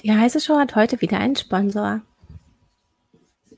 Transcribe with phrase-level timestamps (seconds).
[0.00, 2.02] Die Heiße Show hat heute wieder einen Sponsor.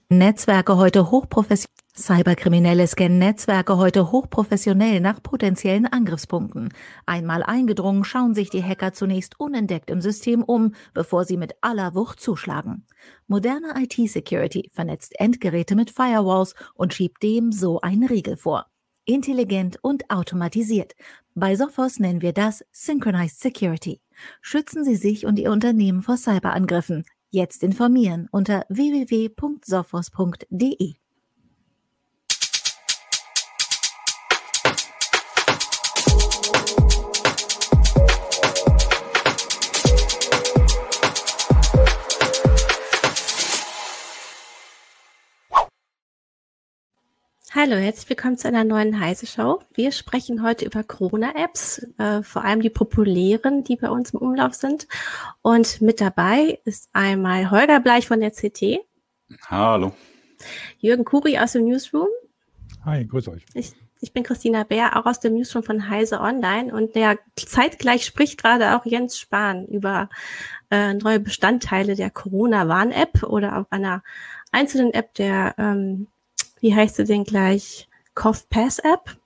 [0.08, 1.74] Netzwerke heute hochprofessionell.
[1.96, 6.72] Cyberkriminelle scannen Netzwerke heute hochprofessionell nach potenziellen Angriffspunkten.
[7.06, 11.96] Einmal eingedrungen, schauen sich die Hacker zunächst unentdeckt im System um, bevor sie mit aller
[11.96, 12.86] Wucht zuschlagen.
[13.26, 18.66] Moderne IT-Security vernetzt Endgeräte mit Firewalls und schiebt dem so einen Riegel vor.
[19.04, 20.94] Intelligent und automatisiert.
[21.34, 24.00] Bei Sophos nennen wir das Synchronized Security.
[24.40, 27.04] Schützen Sie sich und Ihr Unternehmen vor Cyberangriffen.
[27.30, 30.94] Jetzt informieren unter www.sophos.de.
[47.54, 49.60] Hallo, herzlich willkommen zu einer neuen Heise Show.
[49.72, 54.52] Wir sprechen heute über Corona-Apps, äh, vor allem die populären, die bei uns im Umlauf
[54.52, 54.86] sind.
[55.40, 58.80] Und mit dabei ist einmal Holger Bleich von der CT.
[59.46, 59.94] Hallo.
[60.78, 62.08] Jürgen Kuri aus dem Newsroom.
[62.84, 63.46] Hi, grüß euch.
[63.54, 66.74] Ich, ich bin Christina Bär, auch aus dem Newsroom von Heise Online.
[66.74, 70.10] Und ja, zeitgleich spricht gerade auch Jens Spahn über
[70.70, 74.02] äh, neue Bestandteile der Corona-Warn-App oder auch einer
[74.52, 76.08] einzelnen App der ähm,
[76.60, 77.88] wie heißt sie denn gleich?
[78.14, 79.16] Cough Pass App,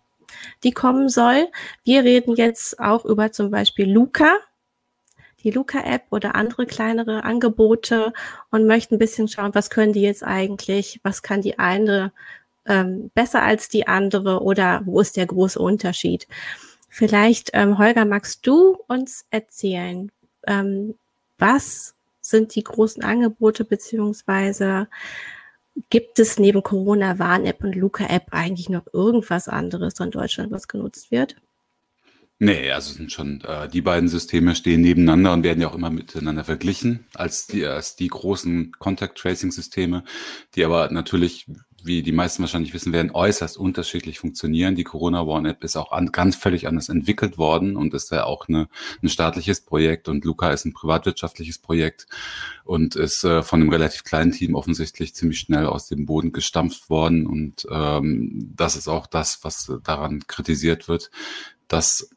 [0.65, 1.49] die kommen soll.
[1.85, 4.37] Wir reden jetzt auch über zum Beispiel Luca,
[5.43, 8.13] die Luca-App oder andere kleinere Angebote
[8.51, 12.13] und möchten ein bisschen schauen, was können die jetzt eigentlich, was kann die eine
[12.67, 16.29] ähm, besser als die andere oder wo ist der große Unterschied.
[16.89, 20.13] Vielleicht, ähm, Holger, magst du uns erzählen,
[20.47, 20.95] ähm,
[21.39, 24.89] was sind die großen Angebote beziehungsweise
[25.91, 31.11] Gibt es neben Corona Warn-App und Luca-App eigentlich noch irgendwas anderes in Deutschland, was genutzt
[31.11, 31.37] wird?
[32.45, 35.91] Nee, also sind schon äh, die beiden Systeme stehen nebeneinander und werden ja auch immer
[35.91, 40.03] miteinander verglichen als die, als die großen Contact Tracing Systeme,
[40.57, 41.47] die aber natürlich,
[41.85, 44.77] wie die meisten wahrscheinlich wissen werden, äußerst unterschiedlich funktionieren.
[44.77, 48.25] Die Corona Warn App ist auch an, ganz völlig anders entwickelt worden und ist ja
[48.25, 48.69] auch eine,
[49.03, 52.07] ein staatliches Projekt und Luca ist ein privatwirtschaftliches Projekt
[52.65, 56.91] und ist äh, von einem relativ kleinen Team offensichtlich ziemlich schnell aus dem Boden gestampft
[56.91, 61.11] worden und ähm, das ist auch das, was daran kritisiert wird,
[61.69, 62.11] dass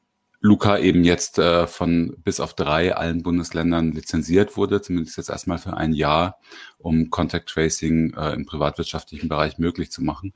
[0.46, 5.58] Luca eben jetzt äh, von bis auf drei allen Bundesländern lizenziert wurde, zumindest jetzt erstmal
[5.58, 6.40] für ein Jahr,
[6.78, 10.34] um Contact Tracing äh, im privatwirtschaftlichen Bereich möglich zu machen.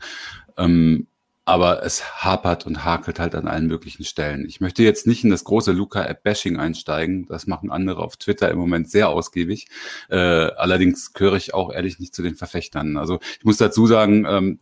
[0.57, 1.07] Ähm,
[1.45, 4.45] aber es hapert und hakelt halt an allen möglichen Stellen.
[4.45, 7.25] Ich möchte jetzt nicht in das große Luca-App-Bashing einsteigen.
[7.25, 9.67] Das machen andere auf Twitter im Moment sehr ausgiebig.
[10.09, 12.97] Äh, allerdings gehöre ich auch ehrlich nicht zu den Verfechtern.
[12.97, 14.59] Also ich muss dazu sagen, ähm,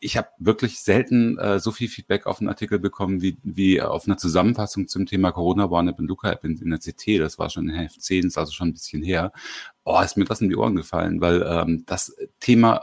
[0.00, 4.06] ich habe wirklich selten äh, so viel Feedback auf einen Artikel bekommen wie, wie auf
[4.06, 7.20] eine Zusammenfassung zum Thema Corona Warn-App und Luca-App in, in, der CT.
[7.20, 9.32] Das war schon in Heft 10, ist also schon ein bisschen her.
[9.84, 12.82] Oh, ist mir das in die Ohren gefallen, weil ähm, das Thema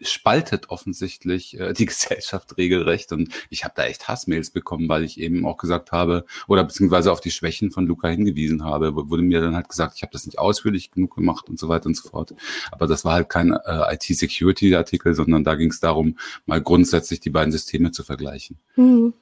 [0.00, 3.12] spaltet offensichtlich äh, die Gesellschaft regelrecht.
[3.12, 7.12] Und ich habe da echt Hassmails bekommen, weil ich eben auch gesagt habe, oder beziehungsweise
[7.12, 8.94] auf die Schwächen von Luca hingewiesen habe.
[8.94, 11.86] Wurde mir dann halt gesagt, ich habe das nicht ausführlich genug gemacht und so weiter
[11.86, 12.34] und so fort.
[12.70, 17.30] Aber das war halt kein äh, IT-Security-Artikel, sondern da ging es darum, mal grundsätzlich die
[17.30, 18.58] beiden Systeme zu vergleichen.
[18.74, 19.14] Hm.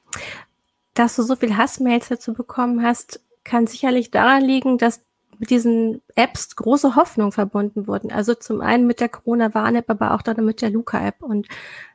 [0.95, 5.01] Dass du so viel Hassmails dazu bekommen hast, kann sicherlich daran liegen, dass
[5.39, 8.13] mit diesen Apps große Hoffnung verbunden wurden.
[8.13, 11.23] Also zum einen mit der Corona-Warn-App, aber auch dann mit der Luca-App.
[11.23, 11.49] Und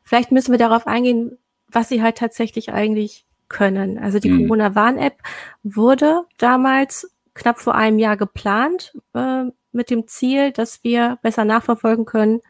[0.04, 1.38] vielleicht müssen wir darauf eingehen,
[1.68, 3.98] was sie halt tatsächlich eigentlich können.
[3.98, 4.48] Also die mhm.
[4.48, 5.18] Corona-Warn-App
[5.64, 12.06] wurde damals knapp vor einem Jahr geplant äh, mit dem Ziel, dass wir besser nachverfolgen
[12.06, 12.42] können,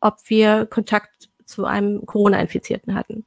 [0.00, 3.26] ob wir Kontakt zu einem Corona-Infizierten hatten.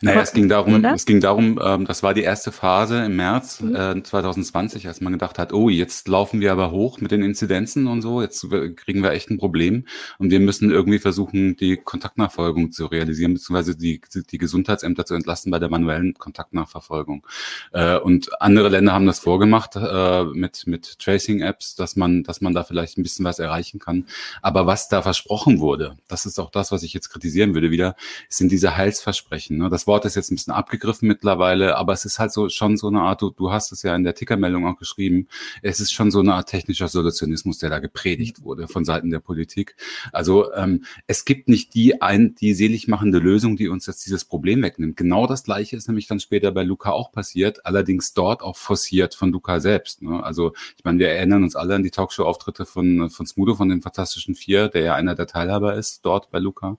[0.00, 3.60] Naja, es ging darum, es ging darum, ähm, das war die erste Phase im März
[3.60, 3.74] mhm.
[3.74, 7.86] äh, 2020, als man gedacht hat, oh, jetzt laufen wir aber hoch mit den Inzidenzen
[7.86, 8.46] und so, jetzt
[8.76, 9.84] kriegen wir echt ein Problem
[10.18, 14.00] und wir müssen irgendwie versuchen, die Kontaktnachfolgung zu realisieren, beziehungsweise die,
[14.30, 17.26] die Gesundheitsämter zu entlasten bei der manuellen Kontaktnachverfolgung.
[17.72, 22.54] Äh, und andere Länder haben das vorgemacht äh, mit, mit Tracing-Apps, dass man, dass man
[22.54, 24.06] da vielleicht ein bisschen was erreichen kann.
[24.42, 27.96] Aber was da versprochen wurde, das ist auch das, was ich jetzt kritisieren würde wieder,
[28.28, 29.58] sind diese Heilsversprechen.
[29.58, 29.67] Ne?
[29.68, 32.88] Das Wort ist jetzt ein bisschen abgegriffen mittlerweile, aber es ist halt so schon so
[32.88, 35.28] eine Art, du, du hast es ja in der Tickermeldung auch geschrieben,
[35.62, 39.20] es ist schon so eine Art technischer Solutionismus, der da gepredigt wurde von Seiten der
[39.20, 39.76] Politik.
[40.12, 44.24] Also ähm, es gibt nicht die ein, die selig machende Lösung, die uns jetzt dieses
[44.24, 44.96] Problem wegnimmt.
[44.96, 49.14] Genau das gleiche ist nämlich dann später bei Luca auch passiert, allerdings dort auch forciert
[49.14, 50.02] von Luca selbst.
[50.02, 50.22] Ne?
[50.22, 53.82] Also ich meine, wir erinnern uns alle an die Talkshow-Auftritte von, von Smudo, von den
[53.82, 56.78] Fantastischen Vier, der ja einer der Teilhaber ist, dort bei Luca,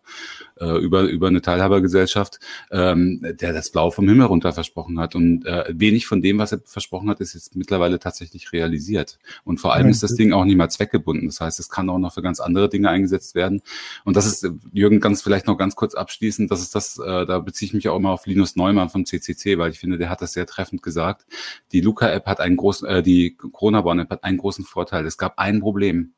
[0.59, 2.39] äh, über, über eine Teilhabergesellschaft.
[2.69, 5.15] Äh, ähm, der das Blau vom Himmel runter versprochen hat.
[5.15, 9.19] Und äh, wenig von dem, was er versprochen hat, ist jetzt mittlerweile tatsächlich realisiert.
[9.43, 11.27] Und vor allem ja, ist das Ding auch nicht mal zweckgebunden.
[11.27, 13.61] Das heißt, es kann auch noch für ganz andere Dinge eingesetzt werden.
[14.05, 17.39] Und das ist, Jürgen, ganz vielleicht noch ganz kurz abschließend, das ist das, äh, da
[17.39, 20.21] beziehe ich mich auch immer auf Linus Neumann vom CCC, weil ich finde, der hat
[20.21, 21.25] das sehr treffend gesagt.
[21.71, 25.05] Die Luca-App hat einen großen, äh, die Corona-Warn-App hat einen großen Vorteil.
[25.05, 26.13] Es gab ein Problem.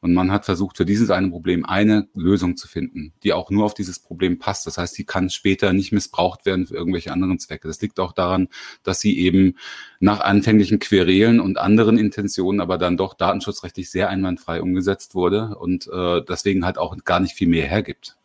[0.00, 3.64] Und man hat versucht, für dieses eine Problem eine Lösung zu finden, die auch nur
[3.64, 4.66] auf dieses Problem passt.
[4.66, 7.68] Das heißt, die kann später nicht missbraucht werden für irgendwelche anderen Zwecke.
[7.68, 8.48] Das liegt auch daran,
[8.82, 9.56] dass sie eben
[9.98, 15.88] nach anfänglichen Querelen und anderen Intentionen aber dann doch datenschutzrechtlich sehr einwandfrei umgesetzt wurde und
[15.92, 18.16] äh, deswegen halt auch gar nicht viel mehr hergibt.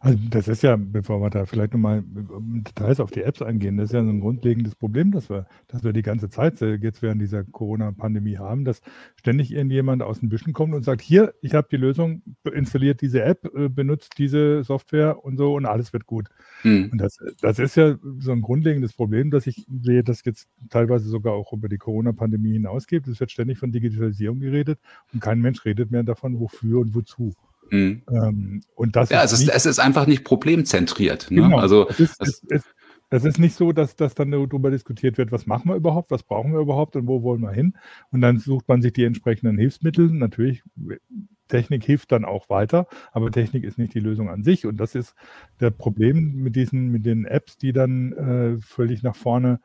[0.00, 3.86] Also das ist ja, bevor wir da vielleicht nochmal Details auf die Apps eingehen, das
[3.86, 7.20] ist ja so ein grundlegendes Problem, dass wir, dass wir die ganze Zeit jetzt während
[7.20, 8.80] dieser Corona-Pandemie haben, dass
[9.16, 12.22] ständig irgendjemand aus den Büschen kommt und sagt, hier, ich habe die Lösung,
[12.52, 16.28] installiert diese App, äh, benutzt diese Software und so und alles wird gut.
[16.62, 16.90] Hm.
[16.92, 21.08] Und das, das ist ja so ein grundlegendes Problem, dass ich sehe, dass jetzt teilweise
[21.08, 23.06] sogar auch über die Corona-Pandemie hinausgeht.
[23.08, 24.78] Es wird ständig von Digitalisierung geredet
[25.12, 27.34] und kein Mensch redet mehr davon, wofür und wozu.
[27.70, 28.02] Mhm.
[28.10, 31.30] Ähm, und das ja, ist es, ist, es ist einfach nicht problemzentriert.
[31.30, 31.42] Ne?
[31.42, 31.58] Genau.
[31.58, 32.64] Also, es ist, es, es,
[33.10, 36.24] es ist nicht so, dass, dass dann darüber diskutiert wird, was machen wir überhaupt, was
[36.24, 37.74] brauchen wir überhaupt und wo wollen wir hin.
[38.10, 40.10] Und dann sucht man sich die entsprechenden Hilfsmittel.
[40.10, 40.62] Natürlich,
[41.48, 44.66] Technik hilft dann auch weiter, aber Technik ist nicht die Lösung an sich.
[44.66, 45.14] Und das ist
[45.60, 49.60] der Problem mit diesen, mit den Apps, die dann äh, völlig nach vorne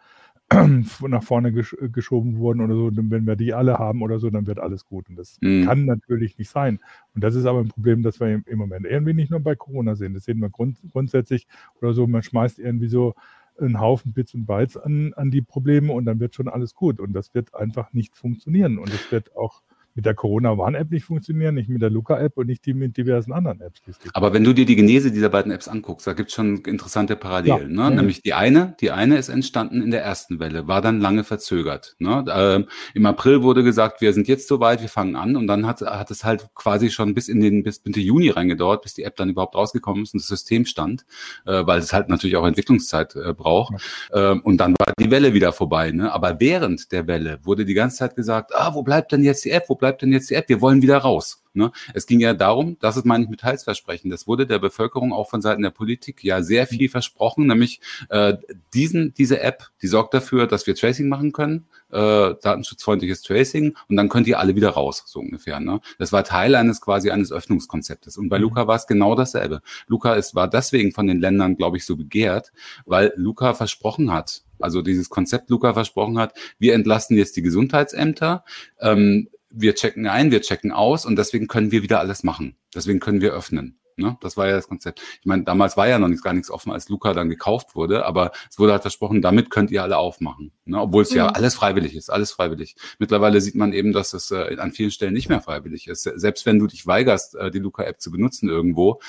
[1.07, 4.47] nach vorne gesch geschoben wurden oder so, wenn wir die alle haben oder so, dann
[4.47, 5.09] wird alles gut.
[5.09, 5.65] Und das mhm.
[5.65, 6.79] kann natürlich nicht sein.
[7.15, 9.95] Und das ist aber ein Problem, das wir im Moment irgendwie nicht nur bei Corona
[9.95, 10.13] sehen.
[10.13, 11.47] Das sehen wir grund grundsätzlich
[11.81, 13.15] oder so, man schmeißt irgendwie so
[13.59, 16.99] einen Haufen Bits und Bytes an, an die Probleme und dann wird schon alles gut.
[16.99, 18.77] Und das wird einfach nicht funktionieren.
[18.77, 19.61] Und es wird auch
[19.95, 23.61] mit der Corona-Warn-App nicht funktionieren, nicht mit der Luca-App und nicht die mit diversen anderen
[23.61, 23.81] Apps.
[24.13, 27.15] Aber wenn du dir die Genese dieser beiden Apps anguckst, da gibt es schon interessante
[27.15, 27.75] Parallelen.
[27.75, 27.89] Ja.
[27.89, 27.95] Ne?
[27.95, 28.01] Ja.
[28.01, 31.95] Nämlich die eine, die eine ist entstanden in der ersten Welle, war dann lange verzögert.
[31.99, 32.23] Ne?
[32.33, 35.81] Ähm, Im April wurde gesagt, wir sind jetzt soweit, wir fangen an und dann hat,
[35.81, 39.15] hat es halt quasi schon bis in den bis Mitte Juni reingedauert, bis die App
[39.15, 41.05] dann überhaupt rausgekommen ist und das System stand,
[41.45, 43.73] äh, weil es halt natürlich auch Entwicklungszeit äh, braucht.
[44.13, 44.31] Ja.
[44.31, 45.91] Ähm, und dann war die Welle wieder vorbei.
[45.91, 46.11] Ne?
[46.11, 49.51] Aber während der Welle wurde die ganze Zeit gesagt, ah, wo bleibt denn jetzt die
[49.51, 49.65] App?
[49.67, 50.47] Wo bleibt denn jetzt die App?
[50.47, 51.41] Wir wollen wieder raus.
[51.53, 51.71] Ne?
[51.93, 55.29] Es ging ja darum, das ist meine ich mit Heilsversprechen, das wurde der Bevölkerung auch
[55.29, 58.37] von Seiten der Politik ja sehr viel versprochen, nämlich äh,
[58.73, 63.97] diesen, diese App, die sorgt dafür, dass wir Tracing machen können, äh, datenschutzfreundliches Tracing und
[63.97, 65.59] dann könnt ihr alle wieder raus, so ungefähr.
[65.59, 65.81] Ne?
[65.99, 68.17] Das war Teil eines quasi eines Öffnungskonzeptes.
[68.17, 68.43] Und bei mhm.
[68.43, 69.61] Luca war es genau dasselbe.
[69.87, 72.53] Luca ist, war deswegen von den Ländern, glaube ich, so begehrt,
[72.85, 78.45] weil Luca versprochen hat, also dieses Konzept Luca versprochen hat, wir entlasten jetzt die Gesundheitsämter,
[78.79, 82.55] ähm, wir checken ein, wir checken aus und deswegen können wir wieder alles machen.
[82.73, 83.81] Deswegen können wir öffnen.
[84.01, 84.17] Ne?
[84.21, 85.01] Das war ja das Konzept.
[85.19, 88.05] Ich meine, damals war ja noch nichts, gar nichts offen, als Luca dann gekauft wurde,
[88.05, 90.51] aber es wurde halt versprochen, damit könnt ihr alle aufmachen.
[90.65, 90.79] Ne?
[90.79, 91.17] Obwohl es mhm.
[91.17, 92.75] ja alles freiwillig ist, alles freiwillig.
[92.99, 96.03] Mittlerweile sieht man eben, dass es äh, an vielen Stellen nicht mehr freiwillig ist.
[96.03, 98.99] Selbst wenn du dich weigerst, äh, die Luca-App zu benutzen irgendwo,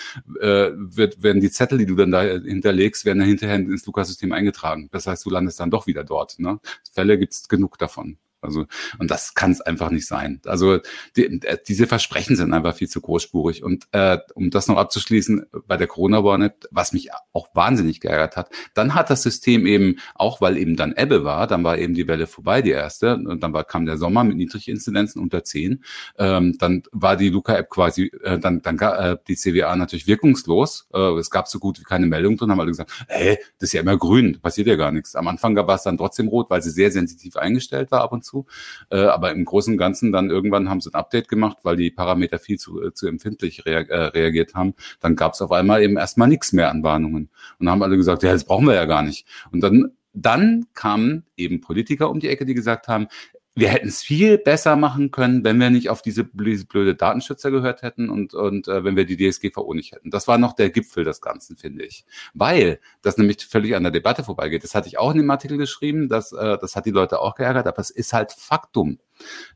[0.41, 4.33] äh, wird, werden die Zettel, die du dann da hinterlegst, werden dann hinterher ins Luca-System
[4.33, 4.88] eingetragen.
[4.93, 6.38] Das heißt, du landest dann doch wieder dort.
[6.38, 6.61] Ne?
[6.93, 8.19] Fälle gibt's genug davon.
[8.43, 8.67] Also,
[8.99, 10.41] und das kann es einfach nicht sein.
[10.47, 10.79] Also,
[11.17, 13.62] die, äh, diese Versprechen sind einfach viel zu großspurig.
[13.62, 18.50] Und äh, um das noch abzuschließen, bei der Corona-Warn-App, was mich auch wahnsinnig geärgert hat,
[18.75, 22.09] dann hat das System eben, auch weil eben dann Ebbe war, dann war eben die
[22.09, 25.85] Welle vorbei, die erste, und dann war, kam der Sommer mit Niedriginzidenzen unter 10,
[26.19, 30.88] ähm, dann war die Luca-App quasi, äh, dann, dann äh, die CWA natürlich wirkungslos.
[30.93, 33.73] Äh, es gab so gut wie keine Meldung drin, haben alle gesagt, hey, das ist
[33.73, 35.14] ja immer grün, passiert ja gar nichts.
[35.14, 38.25] Am Anfang war es dann trotzdem rot, weil sie sehr sensitiv eingestellt war ab und
[38.25, 38.47] zu dazu.
[38.91, 41.91] Äh, aber im Großen und Ganzen dann irgendwann haben sie ein Update gemacht, weil die
[41.91, 44.75] Parameter viel zu, äh, zu empfindlich rea äh, reagiert haben.
[45.01, 47.31] Dann gab es auf einmal eben erstmal nichts mehr an Warnungen.
[47.59, 49.27] Und haben alle gesagt, ja, das brauchen wir ja gar nicht.
[49.51, 53.07] Und dann dann kamen eben Politiker um die Ecke, die gesagt haben,
[53.54, 57.82] wir hätten es viel besser machen können, wenn wir nicht auf diese blöde Datenschützer gehört
[57.82, 60.11] hätten und, und äh, wenn wir die DSGVO nicht hätten.
[60.11, 62.06] Das war noch der Gipfel des Ganzen, finde ich.
[62.32, 64.64] Weil das nämlich völlig an der Debatte vorbeigeht.
[64.64, 67.35] Das hatte ich auch in dem Artikel geschrieben, dass, äh, das hat die Leute auch
[67.35, 68.99] geärgert, aber es ist halt Faktum.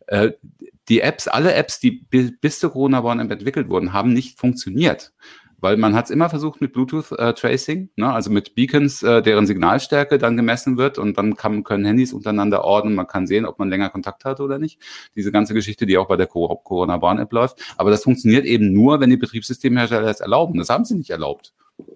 [0.07, 0.33] Äh,
[0.89, 5.13] die Apps, alle Apps, die bis zur Corona-Warn entwickelt wurden, haben nicht funktioniert
[5.59, 8.13] weil man hat es immer versucht mit Bluetooth-Tracing, äh, ne?
[8.13, 12.65] also mit Beacons, äh, deren Signalstärke dann gemessen wird und dann kann, können Handys untereinander
[12.65, 14.81] ordnen, man kann sehen, ob man länger Kontakt hat oder nicht.
[15.15, 17.61] Diese ganze Geschichte, die auch bei der Corona-Warn-App läuft.
[17.77, 20.59] Aber das funktioniert eben nur, wenn die Betriebssystemhersteller das erlauben.
[20.59, 21.53] Das haben sie nicht erlaubt.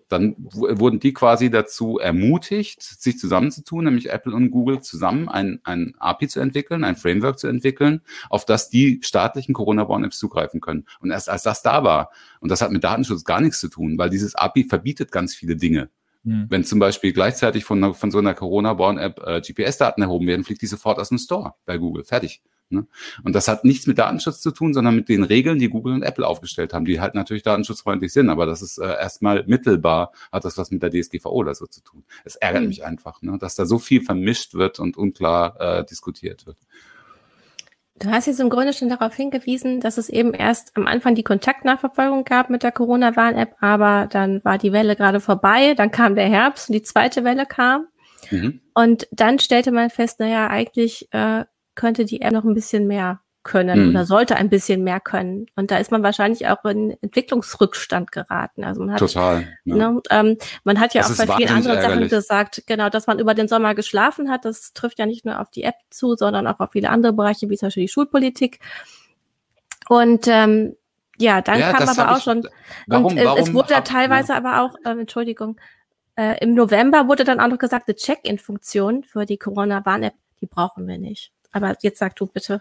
[0.09, 5.95] Dann wurden die quasi dazu ermutigt, sich zusammenzutun, nämlich Apple und Google zusammen ein, ein
[5.99, 10.85] API zu entwickeln, ein Framework zu entwickeln, auf das die staatlichen Corona-Warn-Apps zugreifen können.
[11.01, 12.11] Und erst als das da war,
[12.41, 15.57] und das hat mit Datenschutz gar nichts zu tun, weil dieses API verbietet ganz viele
[15.57, 15.91] Dinge.
[16.25, 16.47] Mhm.
[16.49, 20.67] Wenn zum Beispiel gleichzeitig von, von so einer Corona-Born-App äh, GPS-Daten erhoben werden, fliegt die
[20.67, 22.05] sofort aus dem Store bei Google.
[22.05, 22.43] Fertig.
[22.71, 22.87] Ne?
[23.25, 26.03] Und das hat nichts mit Datenschutz zu tun, sondern mit den Regeln, die Google und
[26.03, 30.45] Apple aufgestellt haben, die halt natürlich datenschutzfreundlich sind, aber das ist äh, erstmal mittelbar, hat
[30.45, 32.05] das was mit der DSGVO oder so zu tun.
[32.25, 32.69] Es ärgert mhm.
[32.69, 33.39] mich einfach, ne?
[33.39, 36.59] dass da so viel vermischt wird und unklar äh, diskutiert wird.
[38.00, 41.23] Du hast jetzt im Grunde schon darauf hingewiesen, dass es eben erst am Anfang die
[41.23, 46.29] Kontaktnachverfolgung gab mit der Corona-Warn-App, aber dann war die Welle gerade vorbei, dann kam der
[46.29, 47.89] Herbst und die zweite Welle kam.
[48.31, 48.61] Mhm.
[48.75, 53.21] Und dann stellte man fest, naja, eigentlich äh, könnte die App noch ein bisschen mehr
[53.43, 53.91] können mhm.
[53.91, 55.47] oder sollte ein bisschen mehr können.
[55.57, 58.65] Und da ist man wahrscheinlich auch in Entwicklungsrückstand geraten.
[58.65, 59.49] Also man hat, Total.
[59.65, 59.77] Ja.
[59.77, 62.11] Ne, ähm, man hat ja das auch bei vielen anderen ärgerlich.
[62.11, 64.45] Sachen gesagt, genau, dass man über den Sommer geschlafen hat.
[64.45, 67.49] Das trifft ja nicht nur auf die App zu, sondern auch auf viele andere Bereiche,
[67.49, 68.61] wie zum Beispiel die Schulpolitik.
[69.89, 70.77] Und ähm,
[71.17, 72.47] ja, dann ja, kam aber auch schon.
[72.87, 74.39] Warum, und äh, warum, es wurde ab, teilweise ja.
[74.39, 75.59] aber auch, äh, Entschuldigung,
[76.17, 80.87] äh, im November wurde dann auch noch gesagt, eine Check-in-Funktion für die Corona-Warn-App, die brauchen
[80.87, 81.33] wir nicht.
[81.52, 82.61] Aber jetzt sag du bitte.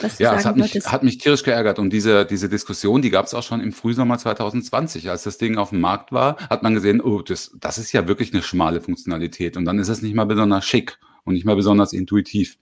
[0.00, 1.78] Was ja, es hat mich, hat mich tierisch geärgert.
[1.78, 5.10] Und diese, diese Diskussion, die gab es auch schon im Frühsommer 2020.
[5.10, 8.08] Als das Ding auf dem Markt war, hat man gesehen, oh, das, das ist ja
[8.08, 9.56] wirklich eine schmale Funktionalität.
[9.56, 12.58] Und dann ist es nicht mal besonders schick und nicht mal besonders intuitiv.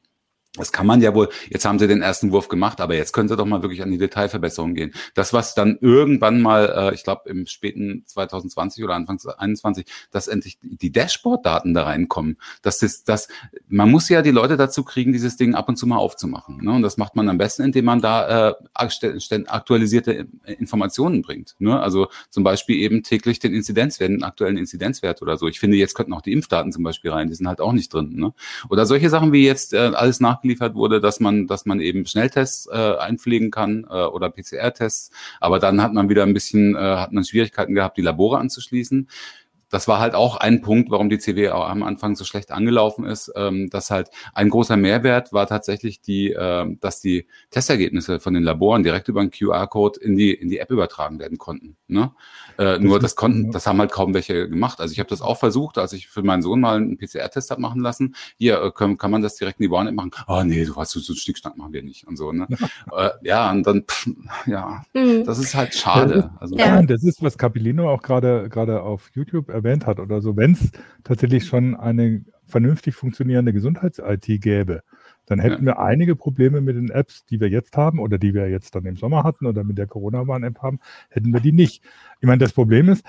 [0.56, 3.36] Das kann man ja wohl, jetzt haben sie den ersten Wurf gemacht, aber jetzt könnte
[3.36, 4.92] doch mal wirklich an die Detailverbesserung gehen.
[5.14, 10.26] Das, was dann irgendwann mal, äh, ich glaube im späten 2020 oder Anfang 2021, dass
[10.26, 12.36] endlich die Dashboard-Daten da reinkommen.
[12.62, 13.28] Das ist, das,
[13.68, 16.64] man muss ja die Leute dazu kriegen, dieses Ding ab und zu mal aufzumachen.
[16.64, 16.72] Ne?
[16.72, 20.26] Und das macht man am besten, indem man da äh, aktualisierte
[20.58, 21.54] Informationen bringt.
[21.60, 21.78] Ne?
[21.78, 25.46] Also zum Beispiel eben täglich den Inzidenzwert, den aktuellen Inzidenzwert oder so.
[25.46, 27.94] Ich finde, jetzt könnten auch die Impfdaten zum Beispiel rein, die sind halt auch nicht
[27.94, 28.16] drin.
[28.16, 28.34] Ne?
[28.68, 32.06] Oder solche Sachen wie jetzt äh, alles nach nachgeliefert wurde, dass man, dass man eben
[32.06, 35.10] Schnelltests äh, einpflegen kann äh, oder PCR-Tests.
[35.40, 39.08] Aber dann hat man wieder ein bisschen, äh, hat man Schwierigkeiten gehabt, die Labore anzuschließen
[39.70, 43.04] das war halt auch ein Punkt, warum die CW auch am Anfang so schlecht angelaufen
[43.04, 48.34] ist, ähm, dass halt ein großer Mehrwert war tatsächlich die, äh, dass die Testergebnisse von
[48.34, 51.76] den Laboren direkt über einen QR-Code in die in die App übertragen werden konnten.
[51.86, 52.12] Ne?
[52.58, 54.80] Äh, nur das konnten, das haben halt kaum welche gemacht.
[54.80, 57.60] Also ich habe das auch versucht, als ich für meinen Sohn mal einen PCR-Test habe
[57.60, 58.16] machen lassen.
[58.38, 60.10] Hier äh, kann, kann man das direkt in die Warn-App machen.
[60.26, 62.32] Oh nee, du hast so, so Stickstand machen wir nicht und so.
[62.32, 62.48] Ne?
[62.92, 64.08] äh, ja und dann pff,
[64.46, 65.24] ja, mhm.
[65.24, 66.30] das ist halt schade.
[66.40, 66.82] Also, ja.
[66.82, 70.70] Das ist was Capilino auch gerade gerade auf YouTube erwähnt hat oder so, wenn es
[71.04, 74.82] tatsächlich schon eine vernünftig funktionierende Gesundheits-IT gäbe,
[75.30, 75.74] dann hätten ja.
[75.74, 78.84] wir einige Probleme mit den Apps, die wir jetzt haben oder die wir jetzt dann
[78.84, 81.84] im Sommer hatten oder mit der Corona-Warn-App haben, hätten wir die nicht.
[82.20, 83.04] Ich meine, das Problem ist,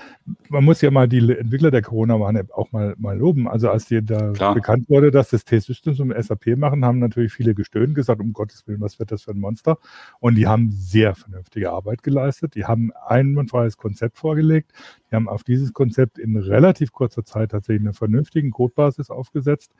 [0.48, 3.48] man muss ja mal die Entwickler der Corona-Warn-App auch mal, mal loben.
[3.48, 4.54] Also als dir da Klar.
[4.54, 8.68] bekannt wurde, dass das T-Systems und SAP machen, haben natürlich viele gestöhnt, gesagt, um Gottes
[8.68, 9.78] Willen, was wird das für ein Monster?
[10.20, 12.54] Und die haben sehr vernünftige Arbeit geleistet.
[12.54, 14.72] Die haben ein einwandfreies Konzept vorgelegt.
[15.10, 19.72] Die haben auf dieses Konzept in relativ kurzer Zeit tatsächlich eine vernünftige Codebasis aufgesetzt.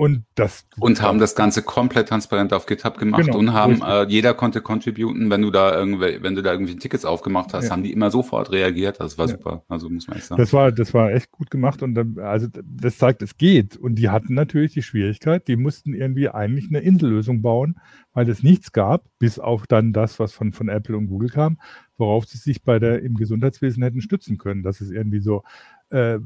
[0.00, 4.06] Und, das und haben das Ganze komplett transparent auf GitHub gemacht genau, und haben, äh,
[4.08, 7.72] jeder konnte contributen, wenn du da irgendwie, wenn du da irgendwie Tickets aufgemacht hast, ja.
[7.72, 8.98] haben die immer sofort reagiert.
[8.98, 9.32] Das war ja.
[9.36, 9.62] super.
[9.68, 10.40] Also muss man echt sagen.
[10.40, 13.76] Das war, das war echt gut gemacht und dann, also das zeigt, es geht.
[13.76, 17.78] Und die hatten natürlich die Schwierigkeit, die mussten irgendwie eigentlich eine Insellösung bauen,
[18.14, 21.60] weil es nichts gab, bis auf dann das, was von, von Apple und Google kam,
[21.98, 24.62] worauf sie sich bei der im Gesundheitswesen hätten stützen können.
[24.62, 25.42] Das ist irgendwie so
[25.90, 26.20] äh,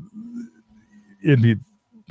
[1.21, 1.59] irgendwie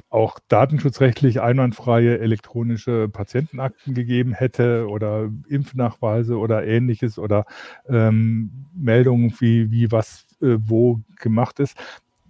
[0.10, 7.46] auch datenschutzrechtlich einwandfreie elektronische Patientenakten gegeben hätte oder Impfnachweise oder ähnliches oder
[7.88, 11.78] ähm, Meldungen, wie, wie was äh, wo gemacht ist.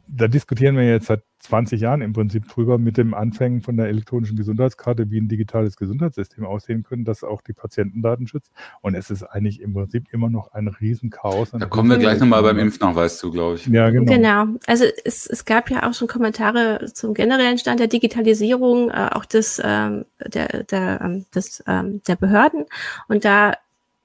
[0.07, 3.87] Da diskutieren wir jetzt seit 20 Jahren im Prinzip drüber mit dem Anfängen von der
[3.87, 8.51] elektronischen Gesundheitskarte, wie ein digitales Gesundheitssystem aussehen könnte, das auch die Patientendaten schützt.
[8.81, 11.51] Und es ist eigentlich im Prinzip immer noch ein Riesenchaos.
[11.51, 13.67] Da kommen wir gleich nochmal beim Impfnachweis zu, glaube ich.
[13.67, 14.11] Ja, genau.
[14.11, 14.45] Genau.
[14.67, 19.25] Also es, es gab ja auch schon Kommentare zum generellen Stand der Digitalisierung, äh, auch
[19.25, 22.65] des, ähm, der, der, ähm, des, ähm, der Behörden.
[23.09, 23.53] Und da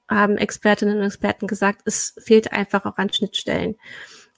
[0.09, 3.75] haben Expertinnen und Experten gesagt, es fehlt einfach auch an Schnittstellen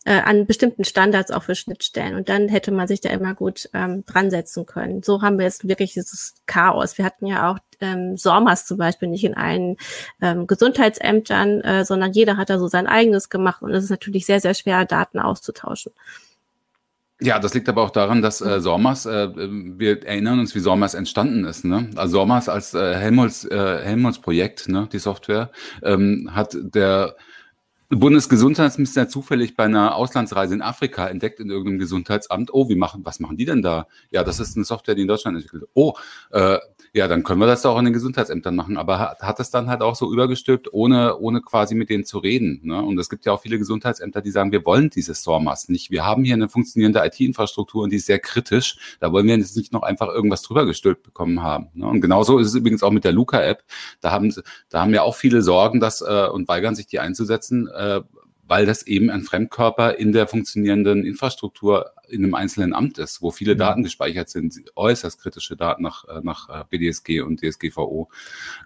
[0.06, 2.16] äh, an bestimmten Standards auch für Schnittstellen.
[2.16, 5.04] Und dann hätte man sich da immer gut ähm, dran setzen können.
[5.04, 6.98] So haben wir jetzt wirklich dieses Chaos.
[6.98, 9.78] Wir hatten ja auch ähm, SORMAS zum Beispiel nicht in allen
[10.22, 13.62] ähm, Gesundheitsämtern, äh, sondern jeder hat da so sein eigenes gemacht.
[13.62, 15.92] Und es ist natürlich sehr, sehr schwer, Daten auszutauschen.
[17.24, 20.96] Ja, das liegt aber auch daran, dass äh, SORMAS, äh, wir erinnern uns, wie SORMAS
[20.96, 21.64] entstanden ist.
[21.64, 21.92] Ne?
[21.96, 25.52] Also SORMAS als äh, Helmholtz, äh, Helmholtz Projekt, ne, die Software,
[25.84, 27.16] ähm, hat der
[27.92, 33.20] Bundesgesundheitsminister zufällig bei einer Auslandsreise in Afrika entdeckt in irgendeinem Gesundheitsamt, oh, wie machen, was
[33.20, 33.88] machen die denn da?
[34.12, 35.66] Ja, das ist eine Software, die in Deutschland entwickelt.
[35.74, 35.94] Oh,
[36.32, 36.58] äh,
[36.94, 38.78] ja, dann können wir das auch in den Gesundheitsämtern machen.
[38.78, 42.18] Aber hat, hat es dann halt auch so übergestülpt, ohne, ohne quasi mit denen zu
[42.18, 42.60] reden.
[42.64, 42.82] Ne?
[42.82, 45.90] Und es gibt ja auch viele Gesundheitsämter, die sagen, wir wollen dieses SORMAS nicht.
[45.90, 48.98] Wir haben hier eine funktionierende IT-Infrastruktur und die ist sehr kritisch.
[49.00, 51.70] Da wollen wir jetzt nicht noch einfach irgendwas drüber gestülpt bekommen haben.
[51.74, 51.88] Ne?
[51.88, 53.64] Und genauso ist es übrigens auch mit der Luca-App.
[54.02, 54.34] Da haben,
[54.70, 58.02] da haben ja auch viele Sorgen dass, äh, und weigern sich, die einzusetzen, äh,
[58.52, 63.32] weil das eben ein Fremdkörper in der funktionierenden Infrastruktur in einem einzelnen Amt ist, wo
[63.32, 68.10] viele Daten gespeichert sind, äußerst kritische Daten nach, äh, nach äh, BDSG und DSGVO.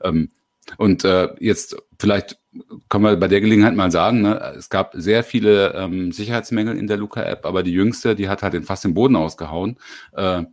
[0.03, 0.31] Ähm,
[0.77, 2.39] und äh, jetzt vielleicht
[2.89, 6.87] können wir bei der Gelegenheit mal sagen, ne, es gab sehr viele ähm, Sicherheitsmängel in
[6.87, 9.77] der Luca-App, aber die jüngste, die hat halt den fast den Boden ausgehauen.
[10.13, 10.45] Äh,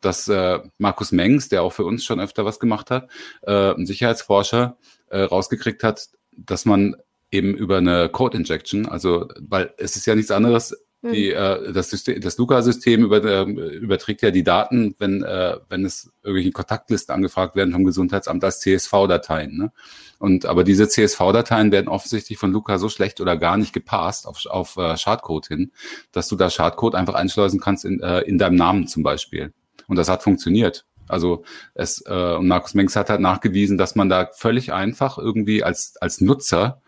[0.00, 3.08] dass äh, Markus Mengs, der auch für uns schon öfter was gemacht hat,
[3.42, 4.76] äh, ein Sicherheitsforscher,
[5.14, 6.96] rausgekriegt hat, dass man
[7.32, 11.68] eben über eine Code Injection, also weil es ist ja nichts anderes, die, hm.
[11.68, 16.12] äh, das, System, das Luca-System über, äh, überträgt ja die Daten, wenn, äh, wenn es
[16.22, 19.56] irgendwelche Kontaktlisten angefragt werden vom Gesundheitsamt als CSV-Dateien.
[19.56, 19.72] Ne?
[20.20, 24.46] Und aber diese CSV-Dateien werden offensichtlich von Luca so schlecht oder gar nicht gepasst auf,
[24.46, 25.72] auf äh, Schadcode hin,
[26.12, 29.52] dass du da Schadcode einfach einschleusen kannst in, äh, in deinem Namen zum Beispiel.
[29.88, 30.86] Und das hat funktioniert.
[31.08, 31.42] Also
[31.74, 35.96] es äh, und Markus Mengs hat halt nachgewiesen, dass man da völlig einfach irgendwie als
[36.00, 36.80] als Nutzer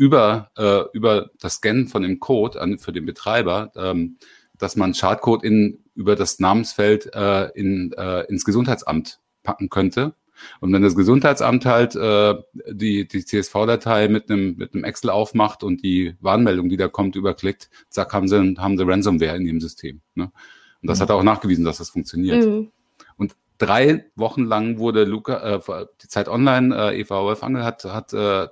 [0.00, 4.16] über, äh, über das Scannen von dem Code an, für den Betreiber, ähm,
[4.56, 10.14] dass man Schadcode in, über das Namensfeld äh, in, äh, ins Gesundheitsamt packen könnte.
[10.60, 12.34] Und wenn das Gesundheitsamt halt äh,
[12.70, 17.14] die, die CSV-Datei mit einem mit einem Excel aufmacht und die Warnmeldung, die da kommt,
[17.14, 20.00] überklickt, zack, haben sie, haben sie Ransomware in ihrem System.
[20.14, 20.32] Ne?
[20.80, 21.02] Und das mhm.
[21.02, 22.42] hat er auch nachgewiesen, dass das funktioniert.
[22.42, 22.72] Mhm.
[23.18, 28.14] Und drei Wochen lang wurde Luca, äh, die Zeit Online, äh, Eva Wolfangel hat, hat
[28.14, 28.48] äh,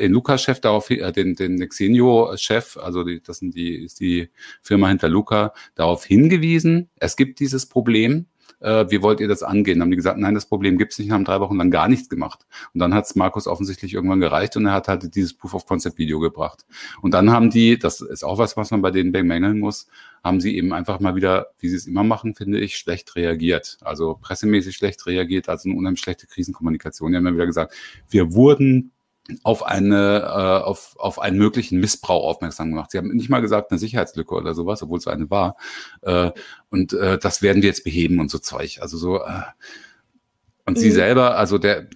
[0.00, 4.30] den Luca-Chef darauf, äh, den, den Nexenio-Chef, also die, das sind die, ist die
[4.62, 8.26] Firma hinter Luca, darauf hingewiesen, es gibt dieses Problem,
[8.60, 9.78] äh, wie wollt ihr das angehen?
[9.78, 11.70] Dann haben die gesagt, nein, das Problem gibt es nicht, und haben drei Wochen lang
[11.70, 12.46] gar nichts gemacht.
[12.74, 15.66] Und dann hat es Markus offensichtlich irgendwann gereicht und er hat halt dieses Proof of
[15.66, 16.66] Concept Video gebracht.
[17.00, 19.86] Und dann haben die, das ist auch was, was man bei denen bemängeln muss,
[20.22, 23.78] haben sie eben einfach mal wieder, wie sie es immer machen, finde ich, schlecht reagiert.
[23.80, 27.12] Also pressemäßig schlecht reagiert, also eine unheimlich schlechte Krisenkommunikation.
[27.12, 27.74] Die haben dann wieder gesagt,
[28.10, 28.92] wir wurden
[29.42, 32.90] auf eine äh, auf, auf einen möglichen Missbrauch aufmerksam gemacht.
[32.90, 35.56] Sie haben nicht mal gesagt eine Sicherheitslücke oder sowas, obwohl es eine war.
[36.02, 36.30] Äh,
[36.70, 38.78] und äh, das werden wir jetzt beheben und so Zeug.
[38.80, 39.42] Also so äh,
[40.70, 40.82] und mhm.
[40.82, 41.88] sie selber, also der,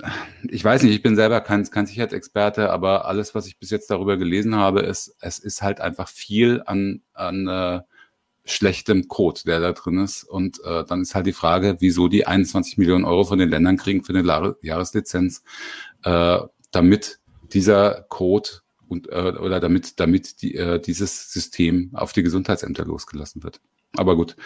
[0.49, 3.91] ich weiß nicht, ich bin selber kein, kein Sicherheitsexperte, aber alles, was ich bis jetzt
[3.91, 7.81] darüber gelesen habe, ist, es ist halt einfach viel an, an äh,
[8.45, 10.25] schlechtem Code, der da drin ist.
[10.25, 13.77] Und äh, dann ist halt die Frage, wieso die 21 Millionen Euro von den Ländern
[13.77, 15.43] kriegen für eine Jahreslizenz,
[16.03, 16.39] äh,
[16.71, 17.21] damit
[17.55, 18.51] dieser Code
[18.89, 23.61] und äh, oder damit damit die, äh, dieses System auf die Gesundheitsämter losgelassen wird.
[23.97, 24.37] Aber gut.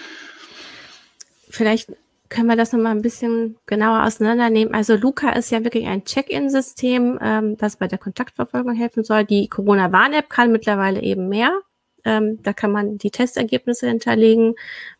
[1.50, 1.90] Vielleicht
[2.28, 4.74] können wir das nochmal ein bisschen genauer auseinandernehmen.
[4.74, 9.24] Also Luca ist ja wirklich ein Check-in-System, ähm, das bei der Kontaktverfolgung helfen soll.
[9.24, 11.58] Die Corona-Warn-App kann mittlerweile eben mehr.
[12.04, 14.54] Ähm, da kann man die Testergebnisse hinterlegen,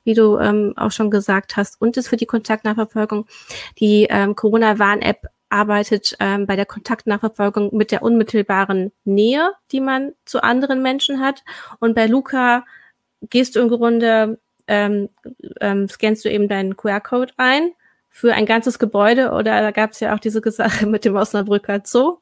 [0.05, 3.27] wie du ähm, auch schon gesagt hast, und ist für die Kontaktnachverfolgung.
[3.79, 10.43] Die ähm, Corona-Warn-App arbeitet ähm, bei der Kontaktnachverfolgung mit der unmittelbaren Nähe, die man zu
[10.43, 11.43] anderen Menschen hat.
[11.81, 12.65] Und bei Luca
[13.23, 15.09] gehst du im Grunde, ähm,
[15.61, 17.73] ähm, scannst du eben deinen QR-Code ein
[18.11, 21.83] für ein ganzes Gebäude oder da gab es ja auch diese Sache mit dem Osnabrücker
[21.85, 22.19] Zoo.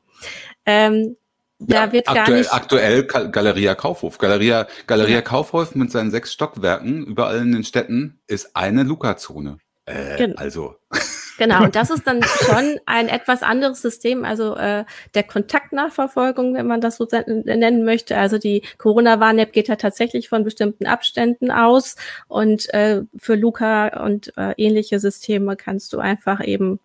[0.65, 1.17] Ähm,
[1.59, 4.19] da ja, wird aktuell, gar nicht aktuell Galeria Kaufhof.
[4.19, 5.23] Galeria, Galeria ja.
[5.23, 9.59] Kaufhof mit seinen sechs Stockwerken überall in den Städten ist eine Luca-Zone.
[9.87, 10.37] Äh, genau.
[10.37, 10.77] Also.
[11.39, 16.67] Genau, und das ist dann schon ein etwas anderes System, also äh, der Kontaktnachverfolgung, wenn
[16.67, 18.17] man das so nennen möchte.
[18.17, 21.97] Also die Corona-Warn-App geht ja tatsächlich von bestimmten Abständen aus
[22.29, 26.81] und äh, für Luca und äh, ähnliche Systeme kannst du einfach eben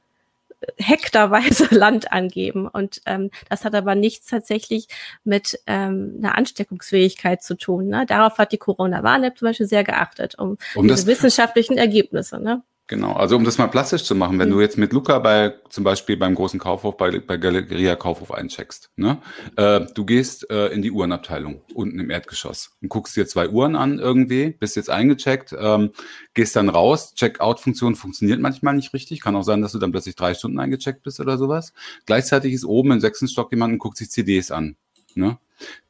[0.78, 2.68] hektarweise Land angeben.
[2.68, 4.88] Und ähm, das hat aber nichts tatsächlich
[5.24, 7.88] mit ähm, einer Ansteckungsfähigkeit zu tun.
[7.88, 8.06] Ne?
[8.06, 12.40] Darauf hat die Corona-Warn-App zum Beispiel sehr geachtet, um, um diese wissenschaftlichen Ergebnisse.
[12.40, 12.64] Ne?
[12.92, 14.54] Genau, also um das mal plastisch zu machen, wenn mhm.
[14.54, 18.90] du jetzt mit Luca bei zum Beispiel beim großen Kaufhof, bei, bei Galeria Kaufhof eincheckst,
[18.98, 19.22] ne?
[19.56, 23.78] Äh, du gehst äh, in die Uhrenabteilung unten im Erdgeschoss und guckst dir zwei Uhren
[23.78, 25.92] an irgendwie, bist jetzt eingecheckt, ähm,
[26.34, 30.18] gehst dann raus, Checkout-Funktion funktioniert manchmal nicht richtig, kann auch sein, dass du dann plötzlich
[30.18, 31.72] drei Stunden eingecheckt bist oder sowas.
[32.06, 34.76] Gleichzeitig ist oben im sechsten Stock jemand und guckt sich CDs an.
[35.16, 35.38] Ne?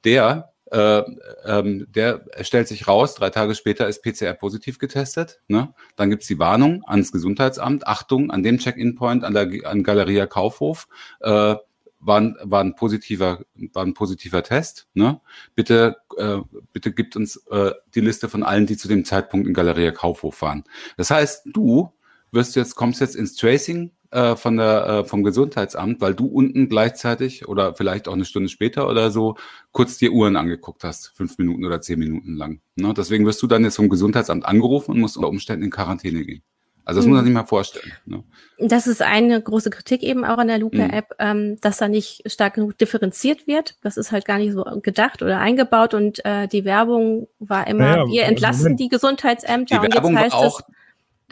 [0.04, 1.04] Der äh,
[1.46, 5.42] ähm, der stellt sich raus, drei Tage später ist PCR positiv getestet.
[5.48, 5.74] Ne?
[5.96, 10.88] Dann gibt's die Warnung ans Gesundheitsamt, Achtung, an dem Check-in-Point an der an Galeria Kaufhof
[11.20, 11.56] äh,
[12.02, 13.42] war ein, war ein positiver,
[13.74, 14.88] war ein positiver Test.
[14.94, 15.22] Ne?
[15.56, 16.38] Bitte, äh,
[16.74, 20.42] bitte gibt uns äh, die Liste von allen, die zu dem Zeitpunkt in Galeria Kaufhof
[20.42, 20.64] waren.
[20.98, 21.94] Das heißt, du
[22.32, 26.70] wirst jetzt, kommst jetzt ins Tracing äh, von der, äh, vom Gesundheitsamt, weil du unten
[26.70, 29.36] gleichzeitig oder vielleicht auch eine Stunde später oder so
[29.72, 32.62] kurz dir Uhren angeguckt hast, fünf Minuten oder zehn Minuten lang.
[32.76, 32.94] Ne?
[32.96, 36.44] Deswegen wirst du dann jetzt vom Gesundheitsamt angerufen und musst unter Umständen in Quarantäne gehen.
[36.84, 37.12] Also das mhm.
[37.12, 37.94] muss man sich mal vorstellen.
[38.06, 38.24] Ne?
[38.60, 41.16] Das ist eine große Kritik eben auch an der Luca-App, mhm.
[41.20, 43.76] ähm, dass da nicht stark genug differenziert wird.
[43.82, 47.98] Das ist halt gar nicht so gedacht oder eingebaut und äh, die Werbung war immer,
[47.98, 50.62] naja, wir entlassen die Gesundheitsämter die Werbung und jetzt heißt war auch,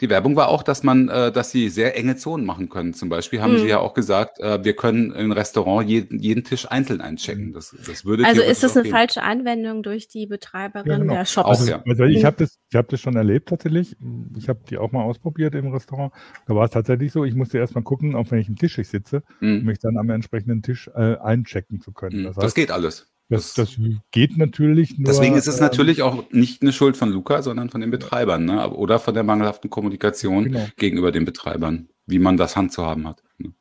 [0.00, 2.94] die Werbung war auch, dass man, äh, dass sie sehr enge Zonen machen können.
[2.94, 3.60] Zum Beispiel haben hm.
[3.60, 7.52] sie ja auch gesagt, äh, wir können im Restaurant jeden, jeden Tisch einzeln einchecken.
[7.52, 8.92] Das, das würde also ist das eine gehen.
[8.92, 11.14] falsche Anwendung durch die Betreiberin ja, genau.
[11.14, 11.48] der Shops?
[11.48, 11.82] Also, ja.
[11.86, 13.96] also ich habe das, ich habe das schon erlebt tatsächlich.
[14.36, 16.12] Ich habe die auch mal ausprobiert im Restaurant.
[16.46, 19.22] Da war es tatsächlich so, ich musste erst mal gucken, auf welchem Tisch ich sitze,
[19.40, 19.60] hm.
[19.60, 22.18] um mich dann am entsprechenden Tisch äh, einchecken zu können.
[22.18, 22.24] Hm.
[22.24, 23.09] Das, heißt, das geht alles.
[23.30, 23.78] Das, das
[24.10, 25.06] geht natürlich nur.
[25.06, 28.44] Deswegen ist es ähm, natürlich auch nicht eine Schuld von Luca, sondern von den Betreibern,
[28.44, 28.68] ne?
[28.70, 30.66] Oder von der mangelhaften Kommunikation genau.
[30.76, 33.22] gegenüber den Betreibern, wie man das handzuhaben hat.
[33.38, 33.52] Ne?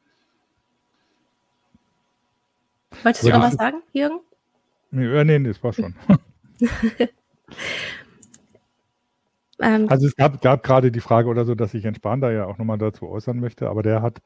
[3.04, 4.20] Wolltest du noch was sagen, Jürgen?
[4.90, 5.94] Nee, nee, das war schon.
[9.62, 12.48] ähm, also es gab, gab gerade die Frage oder so, dass ich Entspann da ja
[12.48, 14.24] auch nochmal dazu äußern möchte, aber der hat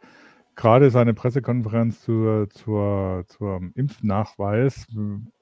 [0.55, 4.87] gerade seine Pressekonferenz zur, zur, zur Impfnachweis,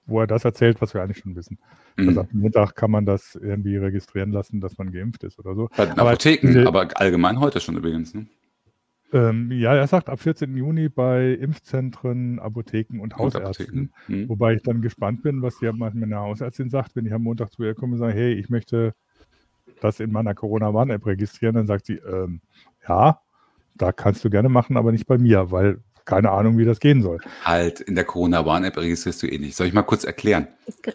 [0.06, 1.60] wo er das erzählt, was wir eigentlich schon wissen.
[1.98, 2.08] Mhm.
[2.10, 5.70] Also am Montag kann man das irgendwie registrieren lassen, dass man geimpft ist oder so.
[5.76, 8.14] Bei den aber Apotheken, diese, aber allgemein heute schon übrigens.
[8.14, 8.28] Ne?
[9.14, 10.56] Ähm, ja, er sagt ab 14.
[10.56, 13.92] Juni bei Impfzentren, Apotheken und Hausärzten.
[14.08, 14.30] Und mhm.
[14.30, 17.64] Wobei ich dann gespannt bin, was die meine Hausärztin sagt, wenn ich am Montag zu
[17.64, 18.94] ihr komme und sage, hey, ich möchte
[19.82, 22.42] das in meiner Corona-Warn-App registrieren, dann sagt sie, ähm,
[22.88, 23.20] ja,
[23.76, 27.02] da kannst du gerne machen, aber nicht bei mir, weil keine Ahnung, wie das gehen
[27.02, 27.20] soll.
[27.44, 29.56] Halt, in der Corona-Warn-App registrierst du eh nicht.
[29.56, 30.48] Soll ich mal kurz erklären?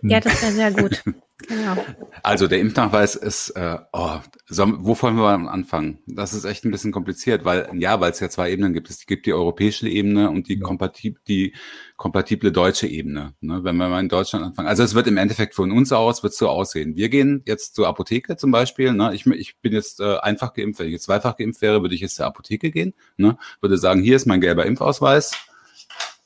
[0.03, 1.03] Ja, das wäre sehr gut.
[1.38, 1.77] Genau.
[2.22, 5.99] Also der Impfnachweis ist, äh, oh, so, wo wollen wir anfangen?
[6.07, 8.88] Das ist echt ein bisschen kompliziert, weil ja, weil es ja zwei Ebenen gibt.
[8.88, 11.55] Es gibt die europäische Ebene und die, kompatib die
[11.96, 13.35] kompatible deutsche Ebene.
[13.40, 13.62] Ne?
[13.64, 14.66] Wenn wir mal in Deutschland anfangen.
[14.66, 16.96] Also es wird im Endeffekt von uns aus, wird so aussehen.
[16.96, 18.94] Wir gehen jetzt zur Apotheke zum Beispiel.
[18.94, 19.14] Ne?
[19.14, 20.81] Ich, ich bin jetzt äh, einfach geimpft.
[20.81, 22.94] Wenn ich jetzt zweifach geimpft wäre, würde ich jetzt zur Apotheke gehen.
[23.18, 23.37] Ne?
[23.61, 25.33] Würde sagen, hier ist mein gelber Impfausweis.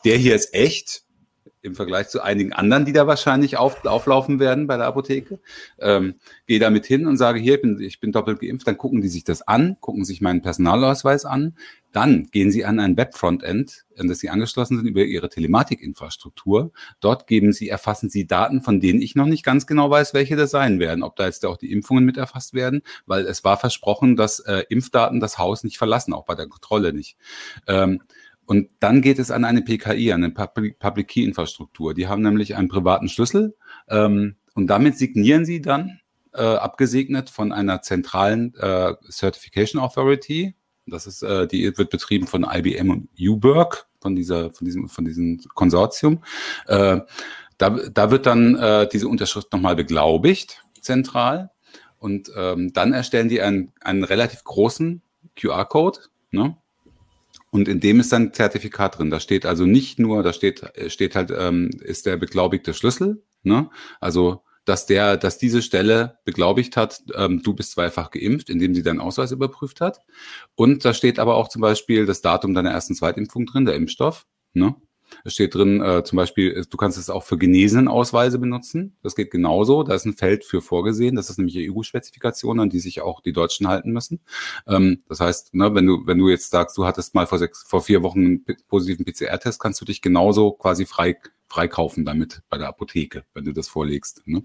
[0.04, 1.02] Der hier ist echt
[1.62, 5.40] im Vergleich zu einigen anderen, die da wahrscheinlich auf, auflaufen werden bei der Apotheke.
[5.78, 6.14] Ähm,
[6.46, 8.66] gehe damit hin und sage, hier, ich bin, ich bin doppelt geimpft.
[8.66, 11.56] Dann gucken die sich das an, gucken sich meinen Personalausweis an.
[11.92, 16.72] Dann gehen sie an ein Web-Frontend, an das sie angeschlossen sind über ihre Telematikinfrastruktur.
[17.00, 20.36] Dort geben sie, erfassen sie Daten, von denen ich noch nicht ganz genau weiß, welche
[20.36, 21.02] das sein werden.
[21.02, 24.64] Ob da jetzt auch die Impfungen mit erfasst werden, weil es war versprochen, dass äh,
[24.68, 27.16] Impfdaten das Haus nicht verlassen, auch bei der Kontrolle nicht.
[27.66, 28.00] Ähm,
[28.50, 31.94] und dann geht es an eine PKI, an eine Public Key Infrastruktur.
[31.94, 33.56] Die haben nämlich einen privaten Schlüssel
[33.88, 36.00] ähm, und damit signieren sie dann,
[36.34, 40.56] äh, abgesegnet von einer zentralen äh, Certification Authority.
[40.84, 45.04] Das ist, äh, die wird betrieben von IBM und Uberg, von dieser, von diesem, von
[45.04, 46.24] diesem Konsortium.
[46.66, 47.02] Äh,
[47.56, 51.52] da, da wird dann äh, diese Unterschrift nochmal beglaubigt, zentral.
[51.98, 55.02] Und ähm, dann erstellen die einen, einen relativ großen
[55.36, 56.00] QR-Code,
[56.32, 56.56] ne?
[57.50, 59.10] Und in dem ist dann Zertifikat drin.
[59.10, 63.70] Da steht also nicht nur, da steht, steht halt, ähm, ist der beglaubigte Schlüssel, ne?
[64.00, 68.82] Also, dass der, dass diese Stelle beglaubigt hat, ähm, du bist zweifach geimpft, indem sie
[68.82, 70.00] deinen Ausweis überprüft hat.
[70.54, 74.26] Und da steht aber auch zum Beispiel das Datum deiner ersten Zweitimpfung drin, der Impfstoff,
[74.52, 74.76] ne?
[75.24, 78.96] Es steht drin, äh, zum Beispiel, du kannst es auch für genesenen Ausweise benutzen.
[79.02, 79.82] Das geht genauso.
[79.82, 81.16] Da ist ein Feld für vorgesehen.
[81.16, 84.20] Das ist nämlich EU-Spezifikation, an die sich auch die Deutschen halten müssen.
[84.66, 87.62] Ähm, das heißt, ne, wenn du, wenn du jetzt sagst, du hattest mal vor sechs,
[87.62, 91.16] vor vier Wochen einen positiven PCR-Test, kannst du dich genauso quasi frei,
[91.48, 94.22] freikaufen damit bei der Apotheke, wenn du das vorlegst.
[94.26, 94.44] Ne?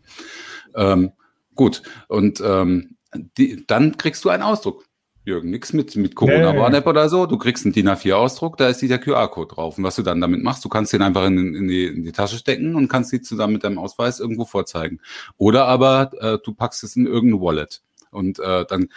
[0.75, 1.11] Ähm,
[1.53, 1.83] gut.
[2.07, 2.97] Und ähm,
[3.37, 4.85] die, dann kriegst du einen Ausdruck.
[5.25, 7.25] Jürgen, nichts mit, mit Corona-Warn-App oder so.
[7.25, 9.77] Du kriegst einen DIN A4-Ausdruck, da ist dieser QR-Code drauf.
[9.77, 12.11] Und was du dann damit machst, du kannst den einfach in, in, die, in die
[12.11, 15.01] Tasche stecken und kannst die zusammen mit deinem Ausweis irgendwo vorzeigen.
[15.37, 17.81] Oder aber äh, du packst es in irgendein Wallet.
[18.11, 18.89] Und äh, dann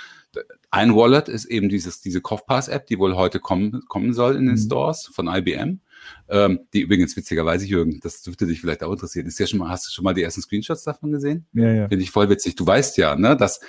[0.70, 4.56] ein Wallet ist eben dieses, diese Kopfpass-App, die wohl heute kommen, kommen soll in den
[4.56, 4.58] mhm.
[4.58, 5.80] Stores von IBM.
[6.28, 9.26] Ähm, die übrigens witzigerweise, Jürgen, das dürfte dich vielleicht auch interessieren.
[9.26, 11.46] Ist ja schon mal, hast du schon mal die ersten Screenshots davon gesehen?
[11.54, 11.88] Ja, ja.
[11.88, 12.54] Finde ich voll witzig.
[12.54, 13.60] Du weißt ja, ne, dass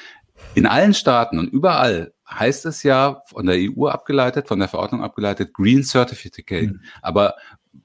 [0.56, 5.04] in allen Staaten und überall heißt es ja von der EU abgeleitet, von der Verordnung
[5.04, 6.72] abgeleitet, Green Certificate.
[6.72, 6.82] Mhm.
[7.02, 7.36] Aber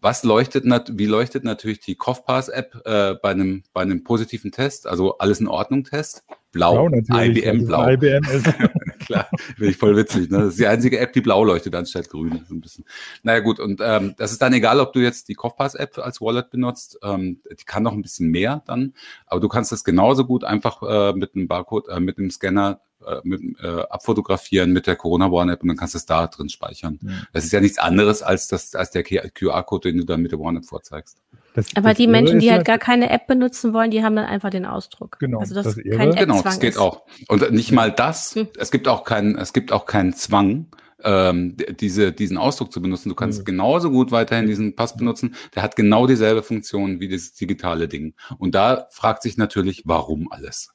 [0.00, 5.18] was leuchtet, wie leuchtet natürlich die CoughPass-App äh, bei, einem, bei einem positiven Test, also
[5.18, 6.24] alles in Ordnung Test?
[6.52, 7.88] Blau, blau IBM also blau.
[7.88, 8.46] IBM ist
[9.07, 10.30] Klar, finde ich voll witzig.
[10.30, 10.38] Ne?
[10.38, 12.44] Das ist die einzige App, die blau leuchtet anstatt grün.
[12.48, 12.85] So ein bisschen.
[13.22, 16.50] Naja gut, und ähm, das ist dann egal, ob du jetzt die Kopfpass-App als Wallet
[16.50, 16.98] benutzt.
[17.02, 18.94] Ähm, die kann noch ein bisschen mehr dann,
[19.26, 22.80] aber du kannst das genauso gut einfach äh, mit einem Barcode, äh, mit einem Scanner
[23.23, 26.49] mit, äh, abfotografieren mit der Corona One App und dann kannst du es da drin
[26.49, 26.99] speichern.
[27.03, 27.11] Ja.
[27.33, 30.40] Das ist ja nichts anderes als das als der QR-Code, den du dann mit der
[30.40, 31.19] One App vorzeigst.
[31.55, 34.27] Das, Aber das die Menschen, die halt gar keine App benutzen wollen, die haben dann
[34.27, 35.19] einfach den Ausdruck.
[35.21, 35.38] Genau.
[35.38, 36.79] Also das, das kein genau, das geht ist.
[36.79, 37.03] auch.
[37.29, 38.35] Und nicht mal das.
[38.35, 38.49] Hm.
[38.59, 40.67] Es gibt auch keinen, es gibt auch keinen Zwang,
[41.05, 43.09] ähm, diese, diesen Ausdruck zu benutzen.
[43.09, 43.45] Du kannst mhm.
[43.45, 45.35] genauso gut weiterhin diesen Pass benutzen.
[45.55, 48.14] Der hat genau dieselbe Funktion wie dieses digitale Ding.
[48.38, 50.74] Und da fragt sich natürlich, warum alles?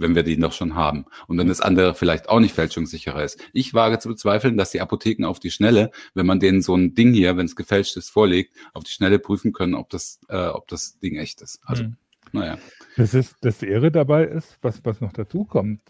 [0.00, 1.06] Wenn wir den doch schon haben.
[1.26, 3.40] Und wenn das andere vielleicht auch nicht fälschungssicherer ist.
[3.52, 6.94] Ich wage zu bezweifeln, dass die Apotheken auf die Schnelle, wenn man denen so ein
[6.94, 10.48] Ding hier, wenn es gefälscht ist, vorlegt, auf die Schnelle prüfen können, ob das, äh,
[10.48, 11.60] ob das Ding echt ist.
[11.64, 11.96] Also, mhm.
[12.32, 12.58] naja.
[12.96, 15.80] Das ist das Ehre dabei ist, was, was noch dazu kommt.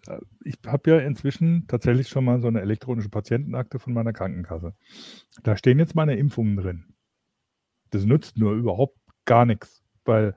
[0.45, 4.75] Ich habe ja inzwischen tatsächlich schon mal so eine elektronische Patientenakte von meiner Krankenkasse.
[5.43, 6.85] Da stehen jetzt meine Impfungen drin.
[7.91, 10.35] Das nützt nur überhaupt gar nichts, weil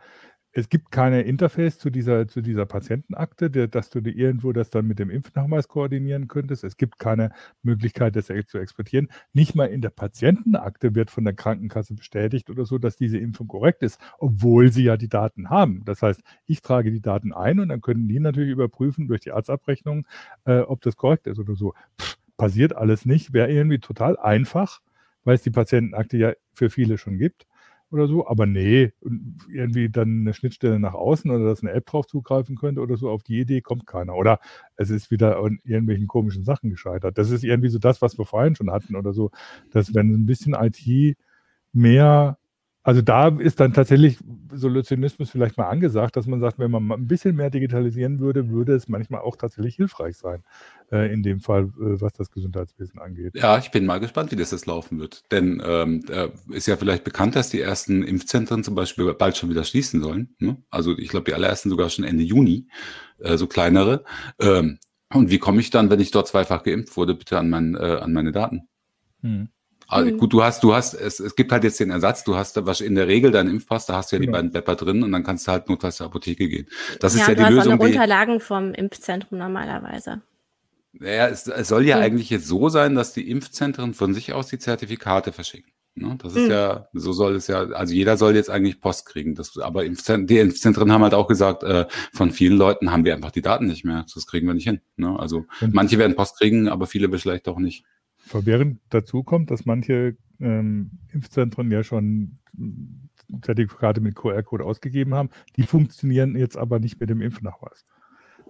[0.53, 4.69] es gibt keine Interface zu dieser, zu dieser Patientenakte, der, dass du dir irgendwo das
[4.69, 6.63] dann mit dem Impfnachweis koordinieren könntest.
[6.65, 7.31] Es gibt keine
[7.63, 9.07] Möglichkeit, das zu exportieren.
[9.33, 13.47] Nicht mal in der Patientenakte wird von der Krankenkasse bestätigt oder so, dass diese Impfung
[13.47, 15.83] korrekt ist, obwohl sie ja die Daten haben.
[15.85, 19.31] Das heißt, ich trage die Daten ein und dann können die natürlich überprüfen durch die
[19.31, 20.05] Arztabrechnung,
[20.45, 21.73] äh, ob das korrekt ist oder so.
[21.99, 23.31] Pff, passiert alles nicht.
[23.33, 24.81] Wäre irgendwie total einfach,
[25.23, 27.47] weil es die Patientenakte ja für viele schon gibt
[27.91, 28.91] oder so, aber nee,
[29.49, 33.09] irgendwie dann eine Schnittstelle nach außen oder dass eine App drauf zugreifen könnte oder so,
[33.09, 34.15] auf die Idee kommt keiner.
[34.15, 34.39] Oder
[34.75, 37.17] es ist wieder an irgendwelchen komischen Sachen gescheitert.
[37.17, 39.31] Das ist irgendwie so das, was wir vorhin schon hatten oder so,
[39.71, 41.17] dass wenn ein bisschen IT
[41.73, 42.37] mehr
[42.83, 44.17] also da ist dann tatsächlich
[44.51, 48.73] Solutionismus vielleicht mal angesagt, dass man sagt, wenn man ein bisschen mehr digitalisieren würde, würde
[48.73, 50.43] es manchmal auch tatsächlich hilfreich sein,
[50.91, 53.35] äh, in dem Fall, äh, was das Gesundheitswesen angeht.
[53.35, 55.23] Ja, ich bin mal gespannt, wie das jetzt laufen wird.
[55.31, 56.03] Denn ähm,
[56.49, 60.35] ist ja vielleicht bekannt, dass die ersten Impfzentren zum Beispiel bald schon wieder schließen sollen.
[60.39, 60.57] Ne?
[60.71, 62.67] Also ich glaube, die allerersten sogar schon Ende Juni,
[63.19, 64.03] äh, so kleinere.
[64.39, 64.79] Ähm,
[65.13, 67.99] und wie komme ich dann, wenn ich dort zweifach geimpft wurde, bitte an, mein, äh,
[68.01, 68.67] an meine Daten?
[69.21, 69.49] Hm.
[69.91, 70.17] Mhm.
[70.17, 72.81] Gut, du hast, du hast, es, es gibt halt jetzt den Ersatz, du hast was
[72.81, 74.31] in der Regel deinen Impfpass, da hast du ja genau.
[74.31, 76.67] die beiden Bepper drin und dann kannst du halt notfalls zur Apotheke gehen.
[76.99, 77.73] Das ja, ist ja die Lösung.
[77.73, 80.21] Hast Unterlagen vom Impfzentrum normalerweise.
[80.93, 82.03] Naja, es, es soll ja mhm.
[82.03, 85.71] eigentlich jetzt so sein, dass die Impfzentren von sich aus die Zertifikate verschicken.
[85.95, 86.17] Ne?
[86.21, 86.51] Das ist mhm.
[86.51, 89.35] ja, so soll es ja, also jeder soll jetzt eigentlich Post kriegen.
[89.35, 93.13] Das, aber Impfzentren, die Impfzentren haben halt auch gesagt, äh, von vielen Leuten haben wir
[93.13, 94.05] einfach die Daten nicht mehr.
[94.13, 94.81] Das kriegen wir nicht hin.
[94.95, 95.17] Ne?
[95.19, 97.83] Also manche werden Post kriegen, aber viele vielleicht auch nicht.
[98.31, 102.39] Verwirrend dazu kommt, dass manche ähm, Impfzentren ja schon
[103.41, 105.29] Zertifikate mit QR-Code ausgegeben haben.
[105.57, 107.85] Die funktionieren jetzt aber nicht mit dem Impfnachweis.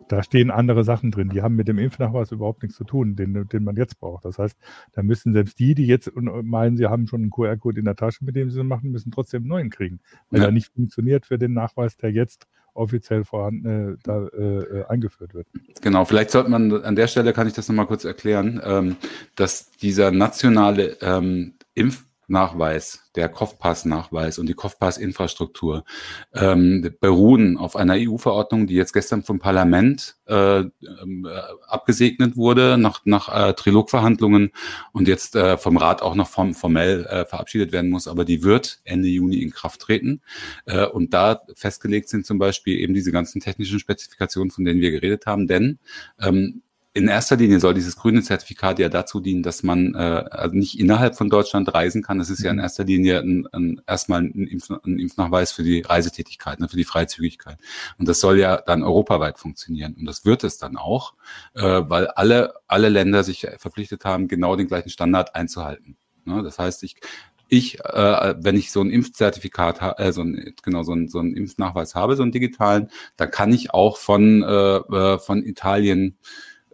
[0.07, 3.47] Da stehen andere Sachen drin, die haben mit dem Impfnachweis überhaupt nichts zu tun, den,
[3.47, 4.25] den man jetzt braucht.
[4.25, 4.57] Das heißt,
[4.93, 8.25] da müssen selbst die, die jetzt meinen, sie haben schon einen QR-Code in der Tasche,
[8.25, 10.47] mit dem sie machen, müssen trotzdem einen neuen kriegen, weil ja.
[10.47, 15.33] er nicht funktioniert für den Nachweis, der jetzt offiziell vorhanden äh, da, äh, äh, eingeführt
[15.33, 15.47] wird.
[15.81, 18.95] Genau, vielleicht sollte man an der Stelle kann ich das nochmal kurz erklären, ähm,
[19.35, 25.83] dass dieser nationale ähm, Impf Nachweis, der Kopfpass-Nachweis und die Kopfpass-Infrastruktur
[26.33, 30.69] ähm, beruhen auf einer EU-Verordnung, die jetzt gestern vom Parlament äh, äh,
[31.67, 34.51] abgesegnet wurde nach, nach äh, Trilogverhandlungen
[34.93, 38.43] und jetzt äh, vom Rat auch noch form, formell äh, verabschiedet werden muss, aber die
[38.43, 40.21] wird Ende Juni in Kraft treten.
[40.65, 44.91] Äh, und da festgelegt sind zum Beispiel eben diese ganzen technischen Spezifikationen, von denen wir
[44.91, 45.79] geredet haben, denn
[46.19, 50.55] ähm, in erster Linie soll dieses grüne Zertifikat ja dazu dienen, dass man äh, also
[50.55, 52.19] nicht innerhalb von Deutschland reisen kann.
[52.19, 52.63] Das ist ja in mhm.
[52.63, 56.83] erster Linie ein, ein, erstmal ein, Impf, ein Impfnachweis für die Reisetätigkeit, ne, für die
[56.83, 57.57] Freizügigkeit.
[57.97, 59.95] Und das soll ja dann europaweit funktionieren.
[59.97, 61.13] Und das wird es dann auch,
[61.53, 65.95] äh, weil alle, alle Länder sich verpflichtet haben, genau den gleichen Standard einzuhalten.
[66.25, 66.97] Ne, das heißt, ich,
[67.47, 71.35] ich, äh, wenn ich so ein Impfzertifikat, äh, so ein, genau so ein, so ein
[71.35, 76.17] Impfnachweis habe, so einen digitalen, dann kann ich auch von äh, äh von Italien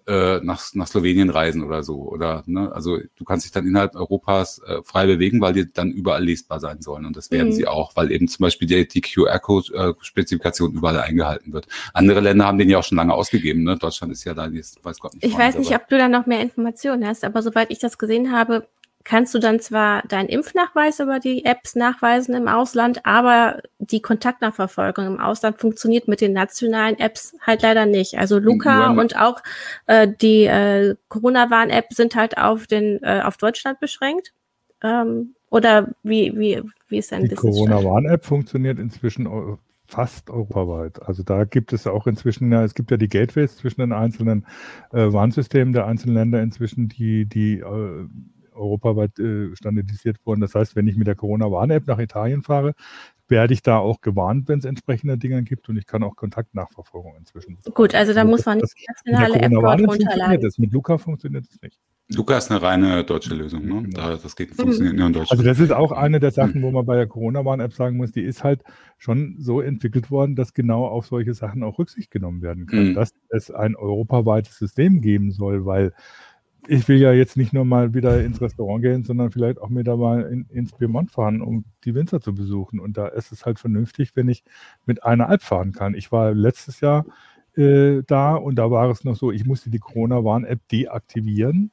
[0.08, 1.98] äh, nach, nach Slowenien reisen oder so.
[2.02, 5.92] Oder ne, also du kannst dich dann innerhalb Europas äh, frei bewegen, weil die dann
[5.92, 7.06] überall lesbar sein sollen.
[7.06, 7.54] Und das werden mhm.
[7.54, 11.68] sie auch, weil eben zum Beispiel die, die QR-Code-Spezifikation äh, überall eingehalten wird.
[11.94, 13.64] Andere Länder haben den ja auch schon lange ausgegeben.
[13.64, 13.78] Ne?
[13.78, 15.26] Deutschland ist ja da, jetzt weiß Gott nicht.
[15.26, 18.32] Ich weiß nicht, ob du da noch mehr Informationen hast, aber soweit ich das gesehen
[18.32, 18.68] habe,
[19.08, 25.08] kannst du dann zwar deinen Impfnachweis über die Apps nachweisen im Ausland, aber die Kontaktnachverfolgung
[25.08, 28.20] im Ausland funktioniert mit den nationalen Apps halt leider nicht.
[28.20, 29.42] Also Luca und auch
[29.86, 34.34] äh, die äh, Corona-Warn-App sind halt auf den äh, auf Deutschland beschränkt.
[34.84, 37.30] Ähm, oder wie, wie, wie ist denn das?
[37.30, 41.02] Die Corona-Warn-App funktioniert inzwischen fast europaweit.
[41.02, 44.46] Also da gibt es auch inzwischen, ja, es gibt ja die Gateways zwischen den einzelnen
[44.92, 48.06] äh, Warnsystemen der einzelnen Länder inzwischen, die, die äh,
[48.58, 50.42] europaweit äh, standardisiert wurden.
[50.42, 52.74] Das heißt, wenn ich mit der Corona-Warn-App nach Italien fahre,
[53.30, 57.16] werde ich da auch gewarnt, wenn es entsprechende Dinge gibt und ich kann auch Kontaktnachverfolgung
[57.18, 57.58] inzwischen.
[57.74, 60.42] Gut, also da also muss man das, nationale App dort runterladen.
[60.42, 60.58] Das.
[60.58, 61.80] Mit Luca funktioniert es nicht.
[62.10, 63.84] Luca ist eine reine deutsche Lösung, ne?
[63.84, 64.16] Genau.
[64.16, 65.32] Das geht, funktioniert nur in Deutschland.
[65.32, 68.22] Also das ist auch eine der Sachen, wo man bei der Corona-Warn-App sagen muss, die
[68.22, 68.64] ist halt
[68.98, 72.94] schon so entwickelt worden, dass genau auf solche Sachen auch Rücksicht genommen werden kann, mhm.
[72.94, 75.92] dass es ein europaweites System geben soll, weil
[76.68, 79.96] ich will ja jetzt nicht nur mal wieder ins Restaurant gehen, sondern vielleicht auch wieder
[79.98, 82.80] mal in, ins Piemont fahren, um die Winzer zu besuchen.
[82.80, 84.44] Und da ist es halt vernünftig, wenn ich
[84.86, 85.94] mit einer Alp fahren kann.
[85.94, 87.06] Ich war letztes Jahr
[87.56, 91.72] äh, da und da war es noch so, ich musste die Corona-Warn-App deaktivieren,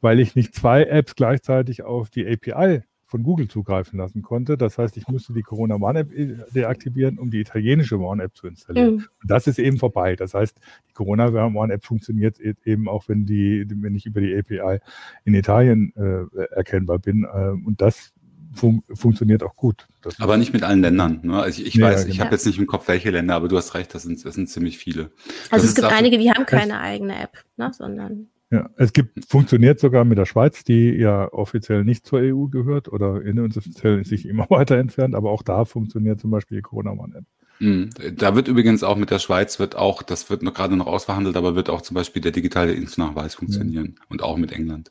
[0.00, 4.56] weil ich nicht zwei Apps gleichzeitig auf die API von Google zugreifen lassen konnte.
[4.56, 8.94] Das heißt, ich musste die Corona One-App äh, deaktivieren, um die italienische One-App zu installieren.
[8.94, 9.06] Mhm.
[9.22, 10.14] Und das ist eben vorbei.
[10.14, 10.56] Das heißt,
[10.88, 14.78] die Corona One-App funktioniert e-, eben auch, wenn, die, wenn ich über die API
[15.24, 17.24] in Italien äh, erkennbar bin.
[17.24, 18.12] Äh, und das
[18.54, 19.88] fun funktioniert auch gut.
[20.02, 21.20] Das aber nicht mit allen Ländern.
[21.24, 21.42] Ne?
[21.42, 22.14] Also ich, ich ja, weiß, genau.
[22.14, 24.34] ich habe jetzt nicht im Kopf, welche Länder, aber du hast recht, das sind, das
[24.34, 25.10] sind ziemlich viele.
[25.50, 27.72] Also das es gibt einige, die haben keine eigene App, ne?
[27.72, 32.46] sondern ja, es gibt, funktioniert sogar mit der Schweiz, die ja offiziell nicht zur EU
[32.46, 37.24] gehört oder inoffiziell sich immer weiter entfernt, aber auch da funktioniert zum Beispiel die Corona-Warn-App.
[37.60, 37.90] Mhm.
[38.16, 41.36] Da wird übrigens auch mit der Schweiz wird auch, das wird noch gerade noch ausverhandelt,
[41.36, 44.04] aber wird auch zum Beispiel der digitale Impfnachweis funktionieren ja.
[44.08, 44.90] und auch mit England.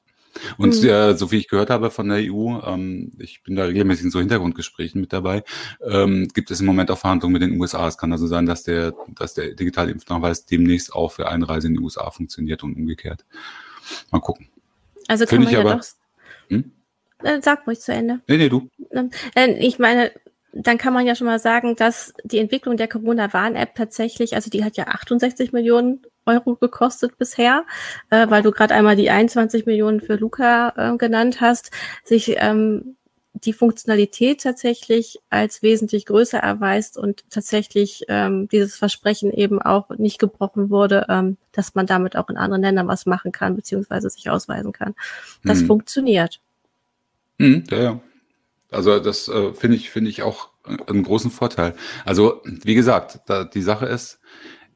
[0.58, 0.90] Und mhm.
[0.90, 4.12] äh, so wie ich gehört habe von der EU, ähm, ich bin da regelmäßig in
[4.12, 5.44] so Hintergrundgesprächen mit dabei,
[5.82, 7.88] ähm, gibt es im Moment auch Verhandlungen mit den USA.
[7.88, 11.74] Es kann also sein, dass der, dass der digitale Impfnachweis demnächst auch für Einreise in
[11.74, 13.26] die USA funktioniert und umgekehrt.
[14.12, 14.50] Mal gucken.
[15.08, 15.88] Also kann Find man ja aber, doch.
[16.50, 16.72] Hm?
[17.24, 18.22] Äh, sag ruhig zu Ende.
[18.28, 18.70] Nee, nee, du.
[19.36, 20.12] Äh, ich meine,
[20.54, 24.64] dann kann man ja schon mal sagen, dass die Entwicklung der Corona-Warn-App tatsächlich, also die
[24.64, 27.66] hat ja 68 Millionen Euro gekostet bisher,
[28.10, 31.72] äh, weil du gerade einmal die 21 Millionen für Luca äh, genannt hast,
[32.04, 32.96] sich ähm,
[33.34, 40.20] die Funktionalität tatsächlich als wesentlich größer erweist und tatsächlich ähm, dieses Versprechen eben auch nicht
[40.20, 44.30] gebrochen wurde, ähm, dass man damit auch in anderen Ländern was machen kann, beziehungsweise sich
[44.30, 44.96] ausweisen kann.
[45.44, 45.68] Das hm.
[45.68, 46.42] funktioniert.
[47.40, 48.00] Hm, ja, ja.
[48.72, 50.50] Also das äh, finde ich, finde ich auch
[50.88, 51.76] einen großen Vorteil.
[52.06, 54.20] Also wie gesagt, da, die Sache ist,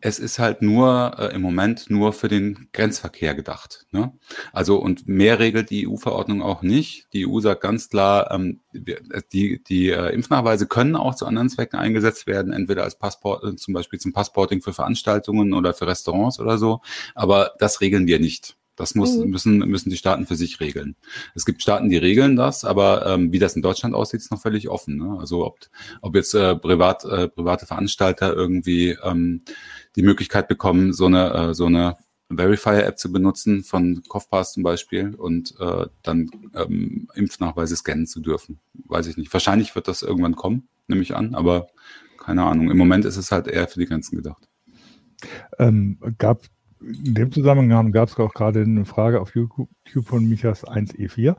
[0.05, 3.85] es ist halt nur äh, im Moment nur für den Grenzverkehr gedacht.
[3.91, 4.11] Ne?
[4.51, 7.07] Also und mehr regelt die EU-Verordnung auch nicht.
[7.13, 11.79] Die EU sagt ganz klar, ähm, die, die äh, Impfnachweise können auch zu anderen Zwecken
[11.79, 16.37] eingesetzt werden, entweder als Passport, äh, zum Beispiel zum Passporting für Veranstaltungen oder für Restaurants
[16.37, 16.81] oder so.
[17.15, 18.57] Aber das regeln wir nicht.
[18.75, 19.29] Das muss, mhm.
[19.29, 20.95] müssen, müssen die Staaten für sich regeln.
[21.35, 24.41] Es gibt Staaten, die regeln das, aber ähm, wie das in Deutschland aussieht, ist noch
[24.41, 24.97] völlig offen.
[24.97, 25.17] Ne?
[25.19, 25.59] Also ob,
[26.01, 29.43] ob jetzt äh, privat, äh, private Veranstalter irgendwie ähm,
[29.95, 31.97] die Möglichkeit bekommen, so eine, äh, so eine
[32.35, 38.59] Verifier-App zu benutzen von Kopfpass zum Beispiel und äh, dann ähm, Impfnachweise scannen zu dürfen.
[38.73, 39.31] Weiß ich nicht.
[39.33, 41.67] Wahrscheinlich wird das irgendwann kommen, nehme ich an, aber
[42.17, 42.71] keine Ahnung.
[42.71, 44.47] Im Moment ist es halt eher für die Grenzen gedacht.
[45.59, 46.43] Ähm, gab
[46.83, 49.67] in dem Zusammenhang gab es auch gerade eine Frage auf YouTube
[50.03, 51.35] von Michas 1E4,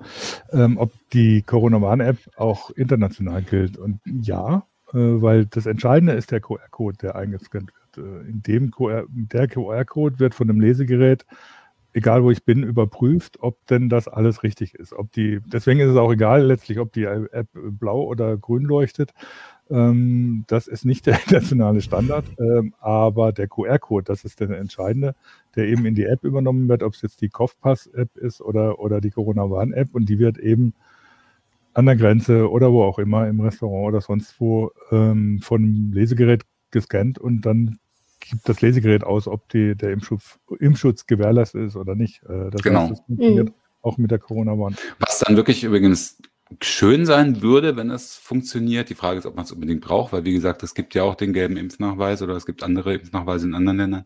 [0.52, 3.76] ähm, ob die Corona-Warn-App auch international gilt.
[3.76, 8.06] Und ja, äh, weil das Entscheidende ist der QR-Code, der eingescannt wird.
[8.06, 11.26] Äh, in dem QR, der QR-Code wird von einem Lesegerät,
[11.92, 14.92] egal wo ich bin, überprüft, ob denn das alles richtig ist.
[14.92, 19.12] Ob die, deswegen ist es auch egal letztlich, ob die App blau oder grün leuchtet.
[19.70, 25.14] Ähm, das ist nicht der internationale Standard, ähm, aber der QR-Code, das ist der entscheidende,
[25.56, 29.00] der eben in die App übernommen wird, ob es jetzt die Kopfpass-App ist oder, oder
[29.00, 30.74] die Corona-Warn-App und die wird eben
[31.72, 35.92] an der Grenze oder wo auch immer, im Restaurant oder sonst wo, ähm, von einem
[35.92, 37.78] Lesegerät gescannt und dann
[38.20, 42.22] gibt das Lesegerät aus, ob die, der Impfschutz, Impfschutz gewährleistet ist oder nicht.
[42.24, 42.80] Äh, das genau.
[42.80, 43.54] heißt, das funktioniert mhm.
[43.82, 44.76] auch mit der Corona-Warn.
[44.98, 46.18] Was dann wirklich übrigens
[46.62, 48.88] schön sein würde, wenn es funktioniert.
[48.90, 51.14] Die Frage ist, ob man es unbedingt braucht, weil wie gesagt, es gibt ja auch
[51.14, 54.04] den gelben Impfnachweis oder es gibt andere Impfnachweise in anderen Ländern.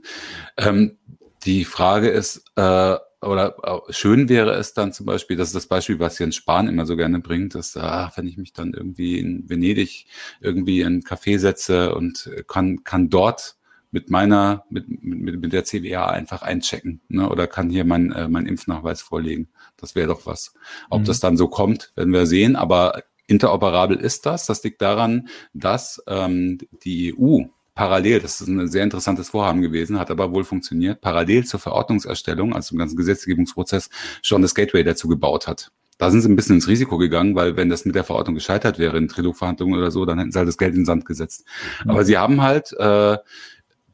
[0.57, 0.99] Ähm,
[1.45, 5.67] die Frage ist, äh, oder äh, schön wäre es dann zum Beispiel, das ist das
[5.67, 9.19] Beispiel, was Jens Spahn immer so gerne bringt, dass, ah, wenn ich mich dann irgendwie
[9.19, 10.07] in Venedig
[10.41, 13.58] irgendwie in einen Café setze und kann, kann dort
[13.90, 17.29] mit meiner, mit, mit, mit der CWA einfach einchecken ne?
[17.29, 19.48] oder kann hier mein, äh, mein Impfnachweis vorlegen.
[19.77, 20.55] Das wäre doch was.
[20.90, 21.05] Ob mhm.
[21.07, 22.57] das dann so kommt, werden wir sehen.
[22.57, 24.46] Aber interoperabel ist das.
[24.46, 30.01] Das liegt daran, dass ähm, die EU parallel, das ist ein sehr interessantes Vorhaben gewesen,
[30.01, 33.88] hat aber wohl funktioniert, parallel zur Verordnungserstellung, also zum ganzen Gesetzgebungsprozess,
[34.21, 35.71] schon das Gateway dazu gebaut hat.
[35.96, 38.81] Da sind sie ein bisschen ins Risiko gegangen, weil wenn das mit der Verordnung gescheitert
[38.81, 41.44] wäre in Trilog-Verhandlungen oder so, dann hätten sie halt das Geld in den Sand gesetzt.
[41.85, 41.90] Mhm.
[41.90, 43.19] Aber sie haben halt äh,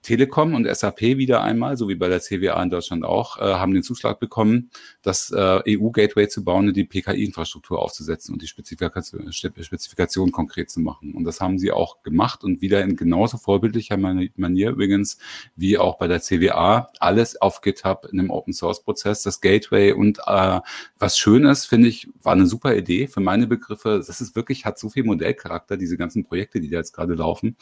[0.04, 3.74] Telekom und SAP wieder einmal, so wie bei der CWA in Deutschland auch, äh, haben
[3.74, 4.70] den Zuschlag bekommen,
[5.02, 10.80] das äh, EU-Gateway zu bauen und die PKI-Infrastruktur aufzusetzen und die Spezifikation, Spezifikation konkret zu
[10.80, 11.14] machen.
[11.14, 15.18] Und das haben sie auch gemacht und wieder in genauso vorbildlicher Manier übrigens
[15.56, 16.90] wie auch bei der CWA.
[17.00, 20.60] Alles auf GitHub in einem Open-Source-Prozess, das Gateway und äh,
[20.98, 24.02] was schön ist, finde ich, war eine super Idee für meine Begriffe.
[24.06, 27.56] Das ist wirklich, hat so viel Modellcharakter, diese ganzen Projekte, die da jetzt gerade laufen.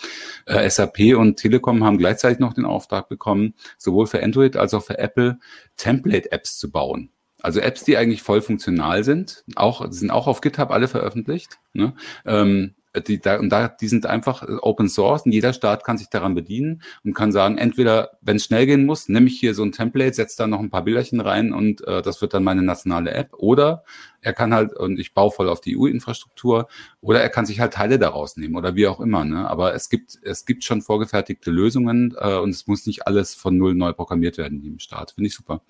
[0.47, 4.75] Äh, SAP und Telekom haben gleichzeitig gleichzeitig noch den Auftrag bekommen, sowohl für Android als
[4.75, 5.39] auch für Apple
[5.77, 7.11] Template-Apps zu bauen.
[7.41, 11.59] Also Apps, die eigentlich voll funktional sind, auch sind auch auf GitHub alle veröffentlicht.
[11.73, 11.95] Ne?
[12.25, 16.09] Ähm, die, da, und da, die sind einfach Open Source und jeder Staat kann sich
[16.09, 19.63] daran bedienen und kann sagen, entweder, wenn es schnell gehen muss, nehme ich hier so
[19.63, 22.63] ein Template, setze da noch ein paar Bilderchen rein und äh, das wird dann meine
[22.63, 23.33] nationale App.
[23.35, 23.85] Oder
[24.21, 26.69] er kann halt, und ich baue voll auf die EU-Infrastruktur,
[27.01, 29.25] oder er kann sich halt Teile daraus nehmen oder wie auch immer.
[29.25, 29.49] Ne?
[29.49, 33.57] Aber es gibt, es gibt schon vorgefertigte Lösungen äh, und es muss nicht alles von
[33.57, 35.13] null neu programmiert werden im Staat.
[35.13, 35.63] Finde ich super.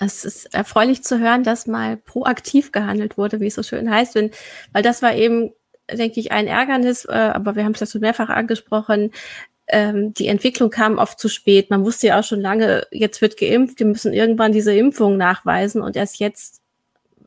[0.00, 4.14] Es ist erfreulich zu hören, dass mal proaktiv gehandelt wurde, wie es so schön heißt,
[4.14, 4.30] wenn,
[4.72, 5.50] weil das war eben
[5.92, 9.12] denke ich, ein Ärgernis, äh, aber wir haben es ja schon mehrfach angesprochen.
[9.66, 11.70] Ähm, die Entwicklung kam oft zu spät.
[11.70, 15.82] Man wusste ja auch schon lange, jetzt wird geimpft, wir müssen irgendwann diese Impfung nachweisen
[15.82, 16.62] und erst jetzt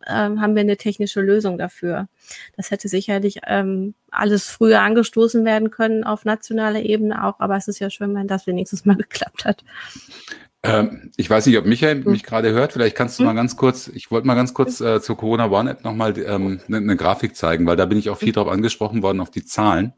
[0.07, 2.07] ähm, haben wir eine technische Lösung dafür.
[2.57, 7.67] Das hätte sicherlich ähm, alles früher angestoßen werden können auf nationaler Ebene auch, aber es
[7.67, 9.63] ist ja schön, wenn das wenigstens mal geklappt hat.
[10.63, 12.11] Ähm, ich weiß nicht, ob Michael hm.
[12.11, 12.73] mich gerade hört.
[12.73, 13.27] Vielleicht kannst du hm.
[13.27, 16.59] mal ganz kurz, ich wollte mal ganz kurz äh, zur Corona One App nochmal ähm,
[16.67, 18.33] eine ne Grafik zeigen, weil da bin ich auch viel hm.
[18.33, 19.93] drauf angesprochen worden, auf die Zahlen,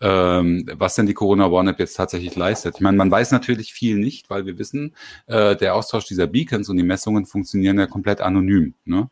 [0.00, 2.76] ähm, was denn die Corona One App jetzt tatsächlich leistet.
[2.76, 4.94] Ich meine, man weiß natürlich viel nicht, weil wir wissen,
[5.26, 8.74] äh, der Austausch dieser Beacons und die Messungen funktionieren ja komplett anonym.
[8.84, 9.10] Ne?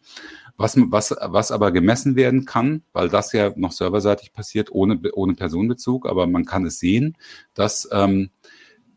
[0.56, 5.34] Was, was, was aber gemessen werden kann, weil das ja noch serverseitig passiert, ohne, ohne
[5.34, 7.16] Personenbezug, aber man kann es sehen,
[7.54, 8.30] dass ähm,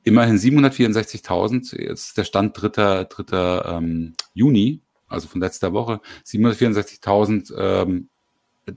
[0.06, 3.04] immerhin 764.000, jetzt ist der Stand 3.
[3.04, 3.78] 3.
[3.78, 8.10] Ähm, Juni, also von letzter Woche, 764.000 ähm,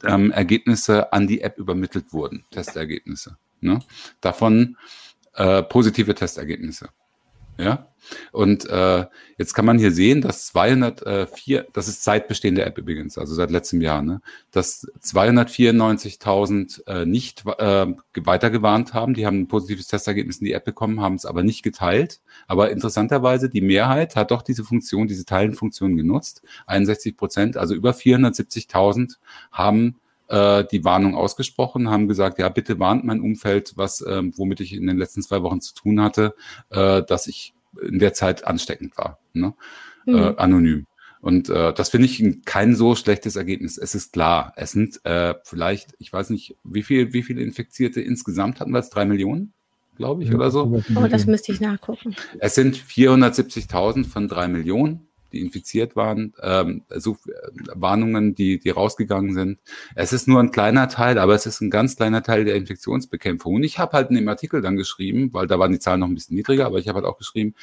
[0.04, 3.36] ähm, Ergebnisse an die App übermittelt wurden, Testergebnisse.
[3.60, 3.80] Ne?
[4.20, 4.76] Davon
[5.34, 6.88] äh, positive Testergebnisse.
[7.58, 7.88] Ja,
[8.32, 9.06] und äh,
[9.36, 13.50] jetzt kann man hier sehen, dass 204, das ist seit bestehender App übrigens, also seit
[13.50, 17.86] letztem Jahr, ne, dass 294.000 äh, nicht äh,
[18.16, 19.14] weitergewarnt haben.
[19.14, 22.20] Die haben ein positives Testergebnis in die App bekommen, haben es aber nicht geteilt.
[22.46, 26.42] Aber interessanterweise, die Mehrheit hat doch diese Funktion, diese Teilenfunktion genutzt.
[26.66, 29.16] 61 Prozent, also über 470.000
[29.52, 29.96] haben
[30.28, 34.74] äh, die Warnung ausgesprochen, haben gesagt, ja, bitte warnt mein Umfeld, was, äh, womit ich
[34.74, 36.34] in den letzten zwei Wochen zu tun hatte,
[36.70, 39.54] äh, dass ich in der Zeit ansteckend war, ne?
[40.06, 40.14] Mhm.
[40.14, 40.86] Äh, anonym.
[41.20, 43.76] Und äh, das finde ich kein so schlechtes Ergebnis.
[43.76, 48.00] Es ist klar, es sind äh, vielleicht, ich weiß nicht, wie viel, wie viele Infizierte
[48.00, 48.94] insgesamt hatten wir jetzt?
[48.94, 49.52] Drei Millionen,
[49.96, 50.80] glaube ich, ja, oder so?
[50.94, 52.14] Oh, das müsste ich nachgucken.
[52.38, 57.32] Es sind 470.000 von drei Millionen die infiziert waren, ähm, so äh,
[57.74, 59.58] Warnungen, die, die rausgegangen sind.
[59.94, 63.56] Es ist nur ein kleiner Teil, aber es ist ein ganz kleiner Teil der Infektionsbekämpfung.
[63.56, 66.08] Und ich habe halt in dem Artikel dann geschrieben, weil da waren die Zahlen noch
[66.08, 67.54] ein bisschen niedriger, aber ich habe halt auch geschrieben,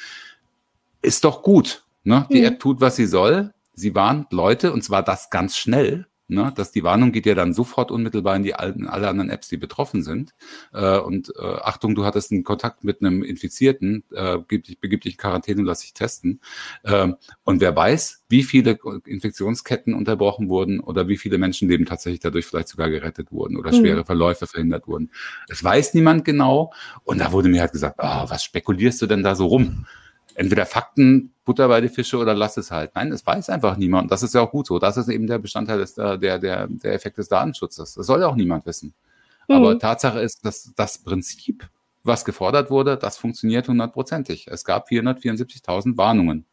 [1.02, 1.84] ist doch gut.
[2.04, 2.26] Ne?
[2.30, 2.46] Die mhm.
[2.46, 3.52] App tut, was sie soll.
[3.74, 6.06] Sie warnt Leute, und zwar das ganz schnell.
[6.28, 9.46] Ne, dass die Warnung geht ja dann sofort unmittelbar in die alten, alle anderen Apps,
[9.46, 10.34] die betroffen sind.
[10.72, 15.02] Äh, und äh, Achtung, du hattest einen Kontakt mit einem Infizierten, äh, gib dich, begib
[15.02, 16.40] dich in Quarantäne und lass dich testen.
[16.82, 17.12] Äh,
[17.44, 22.68] und wer weiß, wie viele Infektionsketten unterbrochen wurden oder wie viele Menschenleben tatsächlich dadurch vielleicht
[22.68, 23.76] sogar gerettet wurden oder mhm.
[23.76, 25.10] schwere Verläufe verhindert wurden.
[25.48, 26.72] Es weiß niemand genau.
[27.04, 29.86] Und da wurde mir halt gesagt, oh, was spekulierst du denn da so rum?
[30.36, 32.94] Entweder Fakten, Butter bei die Fische oder lass es halt.
[32.94, 34.04] Nein, es weiß einfach niemand.
[34.04, 34.78] Und das ist ja auch gut so.
[34.78, 37.94] Das ist eben der Bestandteil des, äh, der, der, der Effekt des Datenschutzes.
[37.94, 38.94] Das soll ja auch niemand wissen.
[39.48, 39.54] Mhm.
[39.54, 41.68] Aber Tatsache ist, dass das Prinzip,
[42.02, 44.46] was gefordert wurde, das funktioniert hundertprozentig.
[44.48, 46.44] Es gab 474.000 Warnungen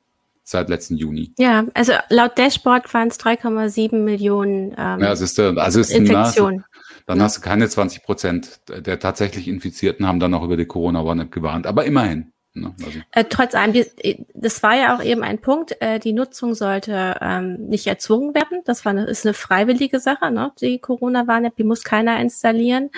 [0.44, 1.32] seit letzten Juni.
[1.38, 6.66] Ja, also laut Dashboard waren es 3,7 Millionen ähm, ja, es ist, also ist Infektionen.
[7.06, 7.24] Dann ja.
[7.24, 11.68] hast du keine 20 Prozent der tatsächlich Infizierten haben dann auch über die Corona-Warn-App gewarnt.
[11.68, 12.34] Aber immerhin.
[12.54, 12.74] Ne?
[12.86, 13.00] Also.
[13.12, 17.18] Äh, trotz allem, die, das war ja auch eben ein Punkt, äh, die Nutzung sollte
[17.22, 18.62] ähm, nicht erzwungen werden.
[18.66, 20.52] Das war eine, ist eine freiwillige Sache, ne?
[20.62, 22.92] die Corona-Warn-App, die muss keiner installieren.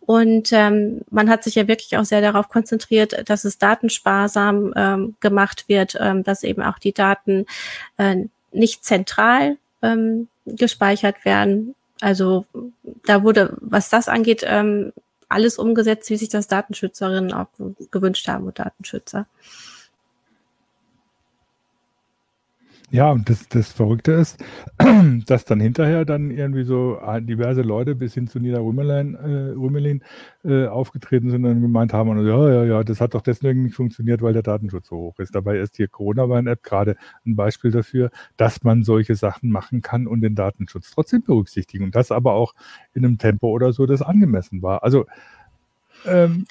[0.00, 5.16] Und ähm, man hat sich ja wirklich auch sehr darauf konzentriert, dass es datensparsam ähm,
[5.20, 7.46] gemacht wird, ähm, dass eben auch die Daten
[7.98, 11.74] äh, nicht zentral ähm, gespeichert werden.
[12.00, 12.46] Also
[13.04, 14.92] da wurde, was das angeht, ähm,
[15.28, 17.48] alles umgesetzt, wie sich das Datenschützerinnen auch
[17.90, 19.26] gewünscht haben und Datenschützer.
[22.90, 24.42] Ja, und das, das Verrückte ist,
[25.26, 30.02] dass dann hinterher dann irgendwie so diverse Leute bis hin zu Nina Rümelin, äh, Rümelin
[30.42, 33.74] äh, aufgetreten sind und gemeint haben, und, ja, ja, ja, das hat doch deswegen nicht
[33.74, 35.34] funktioniert, weil der Datenschutz so hoch ist.
[35.34, 40.22] Dabei ist hier Corona-Warn-App gerade ein Beispiel dafür, dass man solche Sachen machen kann und
[40.22, 41.84] den Datenschutz trotzdem berücksichtigen.
[41.84, 42.54] Und das aber auch
[42.94, 44.82] in einem Tempo oder so, das angemessen war.
[44.82, 45.04] Also
[46.06, 46.46] ähm,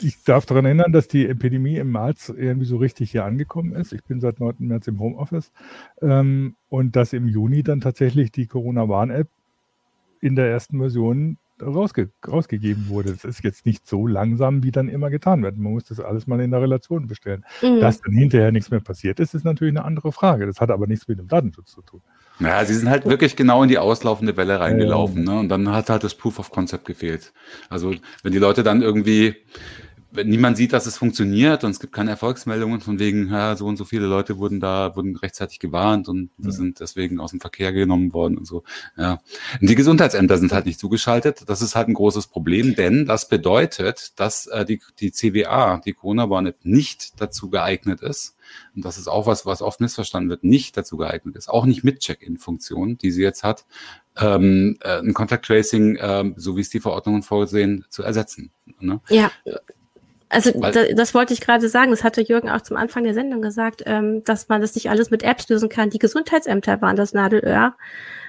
[0.00, 3.92] ich darf daran erinnern, dass die Epidemie im März irgendwie so richtig hier angekommen ist.
[3.92, 4.54] Ich bin seit 9.
[4.60, 5.52] März im Homeoffice
[6.00, 9.28] ähm, und dass im Juni dann tatsächlich die Corona-Warn-App
[10.20, 13.12] in der ersten Version rausge rausgegeben wurde.
[13.12, 15.56] Das ist jetzt nicht so langsam, wie dann immer getan wird.
[15.56, 17.44] Man muss das alles mal in der Relation bestellen.
[17.62, 17.80] Mhm.
[17.80, 20.46] Dass dann hinterher nichts mehr passiert ist, ist natürlich eine andere Frage.
[20.46, 22.00] Das hat aber nichts mit dem Datenschutz zu tun.
[22.42, 25.24] Ja, sie sind halt wirklich genau in die auslaufende Welle reingelaufen.
[25.24, 25.38] Ne?
[25.38, 27.32] Und dann hat halt das Proof of Concept gefehlt.
[27.68, 29.36] Also wenn die Leute dann irgendwie
[30.12, 33.66] wenn niemand sieht, dass es funktioniert und es gibt keine Erfolgsmeldungen von wegen, ja, so
[33.66, 36.50] und so viele Leute wurden da, wurden rechtzeitig gewarnt und ja.
[36.50, 38.62] sind deswegen aus dem Verkehr genommen worden und so.
[38.96, 39.20] Ja.
[39.60, 41.44] Und die Gesundheitsämter sind halt nicht zugeschaltet.
[41.48, 45.94] Das ist halt ein großes Problem, denn das bedeutet, dass äh, die, die CWA, die
[45.94, 48.36] Corona-Warn-App, nicht dazu geeignet ist.
[48.74, 51.48] Und das ist auch was, was oft missverstanden wird, nicht dazu geeignet ist.
[51.48, 53.64] Auch nicht mit Check-in-Funktion, die sie jetzt hat,
[54.16, 58.50] ähm, äh, ein Contact Tracing, äh, so wie es die Verordnungen vorsehen, zu ersetzen.
[58.78, 59.00] Ne?
[59.08, 59.30] Ja.
[60.32, 61.90] Also da, das wollte ich gerade sagen.
[61.90, 65.10] Das hatte Jürgen auch zum Anfang der Sendung gesagt, ähm, dass man das nicht alles
[65.10, 65.90] mit Apps lösen kann.
[65.90, 67.76] Die Gesundheitsämter waren das Nadelöhr.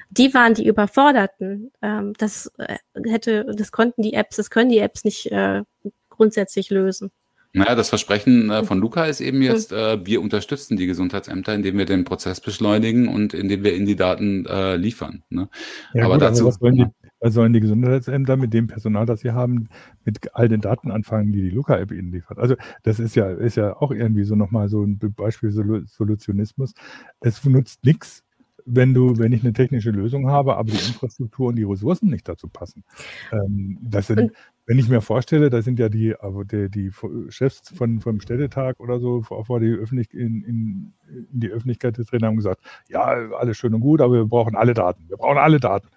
[0.10, 1.72] Die waren die Überforderten.
[1.82, 5.64] Ähm, das äh, hätte, das konnten die Apps, das können die Apps nicht äh,
[6.10, 7.10] grundsätzlich lösen.
[7.56, 11.78] Naja, das Versprechen äh, von Luca ist eben jetzt, äh, wir unterstützen die Gesundheitsämter, indem
[11.78, 15.22] wir den Prozess beschleunigen und indem wir ihnen die Daten äh, liefern.
[15.30, 15.50] Ne?
[15.94, 16.46] Ja, aber gut, dazu.
[16.46, 16.86] was wollen die,
[17.20, 19.70] was sollen die Gesundheitsämter mit dem Personal, das sie haben,
[20.04, 22.40] mit all den Daten anfangen, die die Luca-App ihnen liefert?
[22.40, 26.74] Also das ist ja, ist ja auch irgendwie so nochmal so ein Beispiel Solutionismus.
[27.20, 28.24] Es nutzt nichts,
[28.66, 32.28] wenn du, wenn ich eine technische Lösung habe, aber die Infrastruktur und die Ressourcen nicht
[32.28, 32.84] dazu passen.
[33.32, 34.32] Ähm, das sind,
[34.66, 36.92] wenn ich mir vorstelle, da sind ja die, aber die, die
[37.30, 42.26] Chefs von, vom Städtetag oder so vor die Öffentlich in, in, in die Öffentlichkeit getreten
[42.26, 45.10] haben gesagt, ja, alles schön und gut, aber wir brauchen alle Daten.
[45.10, 45.88] Wir brauchen alle Daten.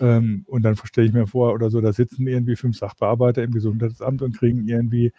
[0.00, 3.52] Ähm, und dann stelle ich mir vor, oder so, da sitzen irgendwie fünf Sachbearbeiter im
[3.52, 5.12] Gesundheitsamt und kriegen irgendwie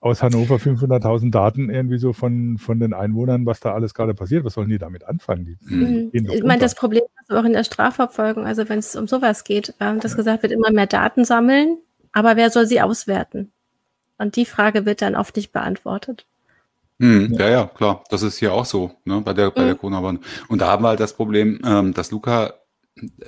[0.00, 4.44] aus Hannover 500.000 Daten irgendwie so von, von den Einwohnern, was da alles gerade passiert.
[4.44, 5.44] Was sollen die damit anfangen?
[5.44, 6.10] Die mhm.
[6.12, 9.74] Ich meine, das Problem ist auch in der Strafverfolgung, also wenn es um sowas geht,
[9.78, 10.16] äh, dass ja.
[10.16, 11.78] gesagt wird, immer mehr Daten sammeln,
[12.12, 13.52] aber wer soll sie auswerten?
[14.16, 16.26] Und die Frage wird dann oft nicht beantwortet.
[16.98, 18.04] Hm, ja, ja, klar.
[18.10, 19.78] Das ist hier auch so, ne, bei der, bei der mhm.
[19.78, 20.20] Corona-Warn.
[20.48, 22.54] Und da haben wir halt das Problem, ähm, dass Luca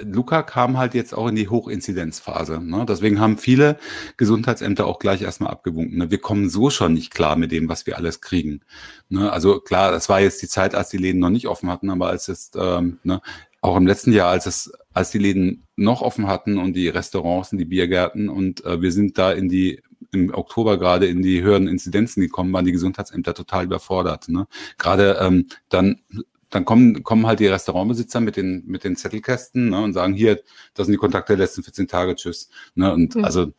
[0.03, 2.61] Luca kam halt jetzt auch in die Hochinzidenzphase.
[2.61, 2.85] Ne?
[2.89, 3.79] Deswegen haben viele
[4.17, 5.99] Gesundheitsämter auch gleich erstmal abgewunken.
[5.99, 6.11] Ne?
[6.11, 8.61] Wir kommen so schon nicht klar mit dem, was wir alles kriegen.
[9.09, 9.33] Ne?
[9.33, 12.09] Also klar, das war jetzt die Zeit, als die Läden noch nicht offen hatten, aber
[12.09, 13.21] als es ähm, ne,
[13.61, 17.53] auch im letzten Jahr, als es, als die Läden noch offen hatten und die Restaurants
[17.53, 21.43] und die Biergärten und äh, wir sind da in die im Oktober gerade in die
[21.43, 24.29] höheren Inzidenzen gekommen, waren die Gesundheitsämter total überfordert.
[24.29, 24.47] Ne?
[24.77, 26.01] Gerade ähm, dann
[26.53, 30.41] dann kommen, kommen halt die Restaurantbesitzer mit den, mit den Zettelkästen ne, und sagen, hier,
[30.75, 32.51] das sind die Kontakte der letzten 14 Tage, tschüss.
[32.75, 33.25] Ne, und mhm.
[33.25, 33.53] also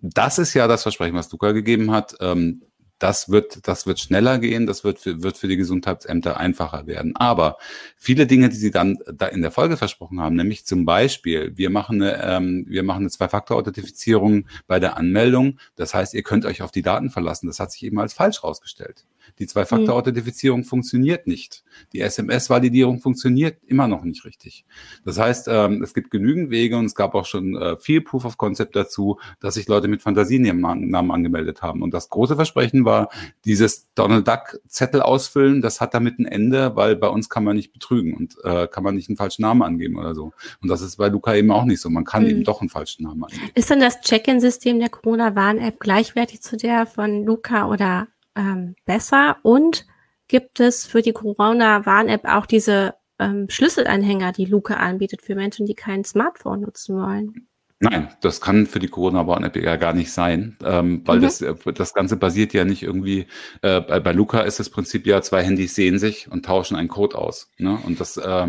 [0.00, 2.16] das ist ja das Versprechen, was Luca gegeben hat.
[2.20, 2.62] Ähm,
[2.98, 7.16] das wird, das wird schneller gehen, das wird für, wird für die Gesundheitsämter einfacher werden.
[7.16, 7.58] Aber
[7.96, 11.70] viele Dinge, die sie dann da in der Folge versprochen haben, nämlich zum Beispiel, wir
[11.70, 15.58] machen eine, ähm, wir machen eine Zwei-Faktor-Authentifizierung bei der Anmeldung.
[15.76, 17.46] Das heißt, ihr könnt euch auf die Daten verlassen.
[17.46, 19.04] Das hat sich eben als falsch rausgestellt.
[19.38, 20.64] Die Zwei-Faktor-Authentifizierung mhm.
[20.64, 21.64] funktioniert nicht.
[21.92, 24.64] Die SMS-Validierung funktioniert immer noch nicht richtig.
[25.04, 28.24] Das heißt, ähm, es gibt genügend Wege und es gab auch schon äh, viel Proof
[28.24, 31.82] of Concept dazu, dass sich Leute mit Fantasienamen angemeldet haben.
[31.82, 33.08] Und das große Versprechen war,
[33.44, 37.56] dieses Donald Duck Zettel ausfüllen, das hat damit ein Ende, weil bei uns kann man
[37.56, 40.32] nicht betrügen und äh, kann man nicht einen falschen Namen angeben oder so.
[40.62, 41.90] Und das ist bei Luca eben auch nicht so.
[41.90, 42.30] Man kann mhm.
[42.30, 43.50] eben doch einen falschen Namen angeben.
[43.54, 49.36] Ist denn das Check-in-System der Corona-Warn-App gleichwertig zu der von Luca oder ähm, besser?
[49.42, 49.86] Und
[50.28, 55.74] gibt es für die Corona-Warn-App auch diese ähm, Schlüsselanhänger, die Luca anbietet für Menschen, die
[55.74, 57.48] kein Smartphone nutzen wollen?
[57.80, 61.22] Nein, das kann für die Corona-Warn-App ja gar nicht sein, ähm, weil mhm.
[61.22, 63.26] das, äh, das Ganze basiert ja nicht irgendwie,
[63.62, 66.88] äh, bei, bei Luca ist das Prinzip ja, zwei Handys sehen sich und tauschen einen
[66.88, 67.50] Code aus.
[67.58, 67.78] Ne?
[67.84, 68.48] Und das äh,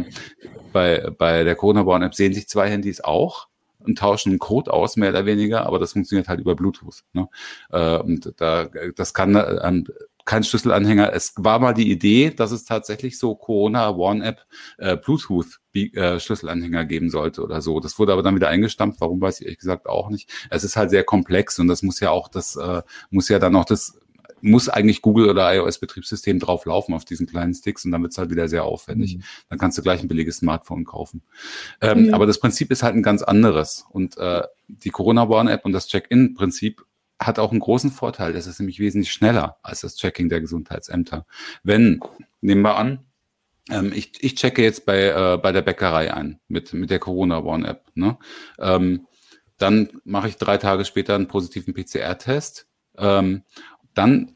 [0.72, 3.48] bei, bei der Corona-Warn-App sehen sich zwei Handys auch
[3.88, 7.04] und tauschen einen Code aus, mehr oder weniger, aber das funktioniert halt über Bluetooth.
[7.14, 7.28] Ne?
[7.72, 9.84] Äh, und da, das kann äh,
[10.26, 11.14] kein Schlüsselanhänger.
[11.14, 14.42] Es war mal die Idee, dass es tatsächlich so Corona One App
[14.80, 17.80] äh, Bluetooth äh, Schlüsselanhänger geben sollte oder so.
[17.80, 19.00] Das wurde aber dann wieder eingestampft.
[19.02, 20.30] Warum weiß ich ehrlich gesagt auch nicht.
[20.50, 22.82] Es ist halt sehr komplex und das muss ja auch das äh,
[23.12, 24.00] muss ja dann auch das
[24.46, 28.30] muss eigentlich Google oder iOS-Betriebssystem drauf laufen auf diesen kleinen Sticks und dann wird's halt
[28.30, 29.18] wieder sehr aufwendig.
[29.18, 29.24] Mhm.
[29.50, 31.24] Dann kannst du gleich ein billiges Smartphone kaufen.
[31.82, 32.14] Ähm, mhm.
[32.14, 33.86] Aber das Prinzip ist halt ein ganz anderes.
[33.90, 36.86] Und äh, die Corona-Warn-App und das Check-in-Prinzip
[37.20, 38.34] hat auch einen großen Vorteil.
[38.34, 41.26] Das ist nämlich wesentlich schneller als das Tracking der Gesundheitsämter.
[41.64, 42.00] Wenn,
[42.42, 43.00] nehmen wir an,
[43.72, 47.40] ähm, ich, ich checke jetzt bei, äh, bei der Bäckerei ein mit, mit der Corona
[47.40, 47.86] One App.
[47.96, 48.18] Ne?
[48.60, 49.08] Ähm,
[49.58, 52.68] dann mache ich drei Tage später einen positiven PCR-Test.
[52.98, 53.44] Ähm,
[53.96, 54.35] dann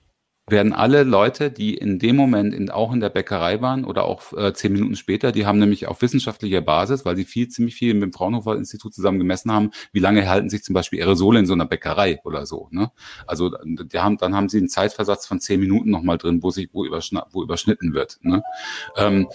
[0.51, 4.33] werden alle Leute, die in dem Moment in, auch in der Bäckerei waren oder auch
[4.33, 7.93] äh, zehn Minuten später, die haben nämlich auf wissenschaftlicher Basis, weil sie viel, ziemlich viel
[7.93, 11.45] mit dem Fraunhofer Institut zusammen gemessen haben, wie lange halten sich zum Beispiel Aerosole in
[11.45, 12.67] so einer Bäckerei oder so.
[12.71, 12.91] Ne?
[13.25, 16.69] Also die haben, dann haben sie einen Zeitversatz von zehn Minuten nochmal drin, wo sich
[16.73, 18.17] wo, überschn wo überschnitten wird.
[18.21, 18.43] Ne?
[18.97, 19.27] Ähm,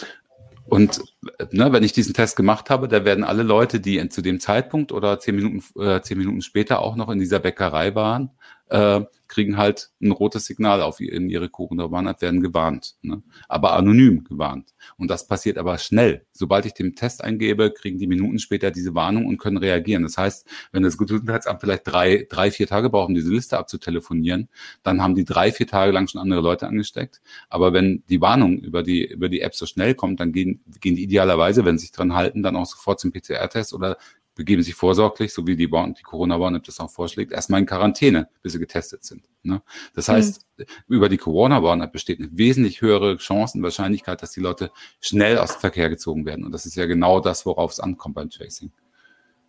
[0.66, 1.02] und
[1.50, 4.92] ne, wenn ich diesen Test gemacht habe, da werden alle Leute, die zu dem Zeitpunkt
[4.92, 8.30] oder zehn Minuten, äh, zehn Minuten später auch noch in dieser Bäckerei waren,
[8.68, 13.22] äh, kriegen halt ein rotes Signal auf in ihre Corona-Warn-App, werden gewarnt, ne?
[13.48, 14.74] aber anonym gewarnt.
[14.96, 16.24] Und das passiert aber schnell.
[16.32, 20.04] Sobald ich den Test eingebe, kriegen die Minuten später diese Warnung und können reagieren.
[20.04, 24.48] Das heißt, wenn das Gesundheitsamt vielleicht drei, drei, vier Tage braucht, um diese Liste abzutelefonieren,
[24.82, 27.20] dann haben die drei, vier Tage lang schon andere Leute angesteckt.
[27.48, 30.94] Aber wenn die Warnung über die, über die App so schnell kommt, dann gehen, gehen
[30.94, 33.96] die idealerweise, wenn sie sich dran halten, dann auch sofort zum PCR-Test oder
[34.34, 38.52] begeben sich vorsorglich, so wie die, die Corona-Warn-App das auch vorschlägt, erstmal in Quarantäne, bis
[38.52, 39.22] sie getestet sind.
[39.42, 39.62] Ne?
[39.94, 40.64] Das heißt, mhm.
[40.88, 44.70] über die Corona-Warn-App besteht eine wesentlich höhere Chance und Wahrscheinlichkeit, dass die Leute
[45.00, 46.44] schnell aus dem Verkehr gezogen werden.
[46.44, 48.72] Und das ist ja genau das, worauf es ankommt beim Tracing.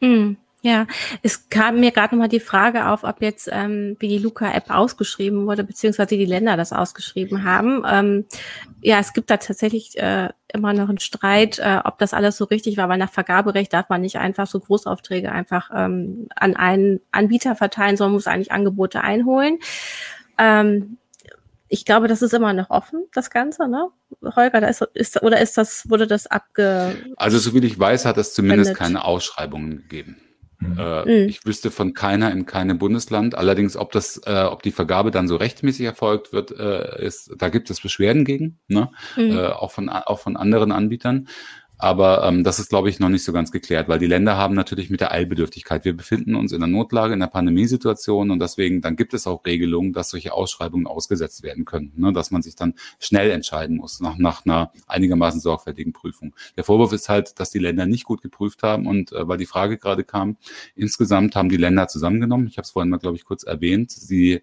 [0.02, 0.38] Mhm.
[0.66, 0.88] Ja,
[1.22, 5.46] es kam mir gerade nochmal die Frage auf, ob jetzt, ähm, wie die Luca-App ausgeschrieben
[5.46, 7.84] wurde, beziehungsweise die Länder das ausgeschrieben haben.
[7.88, 8.26] Ähm,
[8.82, 12.46] ja, es gibt da tatsächlich äh, immer noch einen Streit, äh, ob das alles so
[12.46, 17.00] richtig war, weil nach Vergaberecht darf man nicht einfach so Großaufträge einfach ähm, an einen
[17.12, 19.60] Anbieter verteilen, sondern muss eigentlich Angebote einholen.
[20.40, 20.98] Ähm,
[21.68, 23.90] ich glaube, das ist immer noch offen, das Ganze, ne?
[24.36, 26.96] Holger, da ist, ist oder ist das, wurde das abge.
[27.18, 30.18] Also, so wie ich weiß, hat es zumindest keine Ausschreibungen gegeben.
[30.60, 30.78] Mhm.
[30.78, 31.30] Äh, mhm.
[31.30, 33.36] Ich wüsste von keiner in keinem Bundesland.
[33.36, 37.50] Allerdings, ob das, äh, ob die Vergabe dann so rechtmäßig erfolgt wird, äh, ist, da
[37.50, 38.92] gibt es Beschwerden gegen, ne?
[39.16, 39.32] Mhm.
[39.32, 41.28] Äh, auch von auch von anderen Anbietern.
[41.78, 44.56] Aber ähm, das ist, glaube ich, noch nicht so ganz geklärt, weil die Länder haben
[44.56, 45.84] natürlich mit der Eilbedürftigkeit.
[45.84, 49.46] Wir befinden uns in einer Notlage, in einer Pandemiesituation und deswegen, dann gibt es auch
[49.46, 52.14] Regelungen, dass solche Ausschreibungen ausgesetzt werden können, ne?
[52.14, 56.34] dass man sich dann schnell entscheiden muss nach, nach einer einigermaßen sorgfältigen Prüfung.
[56.56, 59.46] Der Vorwurf ist halt, dass die Länder nicht gut geprüft haben und äh, weil die
[59.46, 60.38] Frage gerade kam,
[60.76, 62.48] insgesamt haben die Länder zusammengenommen.
[62.48, 63.92] Ich habe es vorhin mal, glaube ich, kurz erwähnt.
[63.92, 64.42] Sie,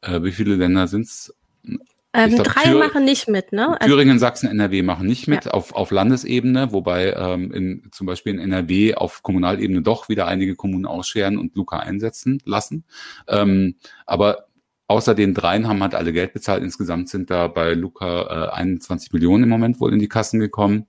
[0.00, 1.34] äh, wie viele Länder sind es?
[2.14, 3.80] Ähm, glaub, drei Thür machen nicht mit, ne?
[3.80, 5.50] Also, Thüringen, Sachsen, NRW machen nicht mit ja.
[5.50, 10.54] auf, auf Landesebene, wobei ähm, in, zum Beispiel in NRW auf Kommunalebene doch wieder einige
[10.54, 12.84] Kommunen ausscheren und Luca einsetzen lassen.
[13.26, 13.74] Ähm,
[14.06, 14.46] aber
[14.86, 16.62] Außer den dreien haben halt alle Geld bezahlt.
[16.62, 20.86] Insgesamt sind da bei Luca äh, 21 Millionen im Moment wohl in die Kassen gekommen.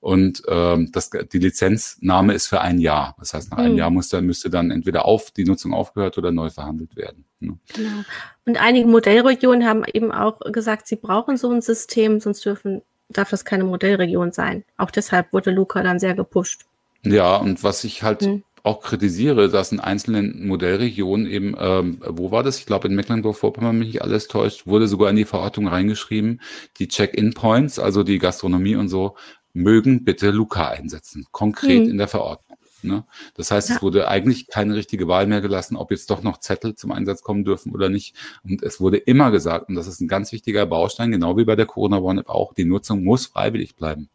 [0.00, 3.14] Und ähm, das, die Lizenznahme ist für ein Jahr.
[3.20, 3.64] Das heißt, nach mhm.
[3.64, 3.78] einem hm.
[3.78, 7.24] Jahr muss, da, müsste dann entweder auf die Nutzung aufgehört oder neu verhandelt werden.
[7.38, 7.56] Ne?
[7.72, 8.04] Genau.
[8.46, 13.30] Und einige Modellregionen haben eben auch gesagt, sie brauchen so ein System, sonst dürfen, darf
[13.30, 14.64] das keine Modellregion sein.
[14.76, 16.62] Auch deshalb wurde Luca dann sehr gepusht.
[17.04, 22.30] Ja, und was ich halt mhm auch kritisiere, dass in einzelnen Modellregionen eben, ähm, wo
[22.30, 22.58] war das?
[22.58, 26.40] Ich glaube, in Mecklenburg-Vorpommern, mich nicht alles täuscht, wurde sogar in die Verordnung reingeschrieben,
[26.78, 29.16] die Check-in-Points, also die Gastronomie und so,
[29.52, 31.90] mögen bitte Luca einsetzen, konkret mhm.
[31.90, 32.58] in der Verordnung.
[32.82, 33.04] Ne?
[33.34, 33.76] Das heißt, ja.
[33.76, 37.22] es wurde eigentlich keine richtige Wahl mehr gelassen, ob jetzt doch noch Zettel zum Einsatz
[37.22, 38.14] kommen dürfen oder nicht.
[38.42, 41.56] Und es wurde immer gesagt, und das ist ein ganz wichtiger Baustein, genau wie bei
[41.56, 44.08] der Corona One App auch, die Nutzung muss freiwillig bleiben.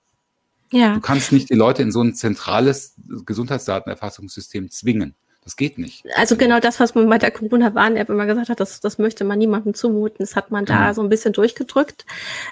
[0.71, 0.95] Ja.
[0.95, 2.95] Du kannst nicht die Leute in so ein zentrales
[3.25, 5.15] Gesundheitsdatenerfassungssystem zwingen.
[5.43, 6.05] Das geht nicht.
[6.15, 9.39] Also genau das, was man bei der Corona-Warn-App immer gesagt hat, das, das möchte man
[9.39, 10.17] niemandem zumuten.
[10.19, 10.93] Das hat man da mhm.
[10.93, 12.05] so ein bisschen durchgedrückt.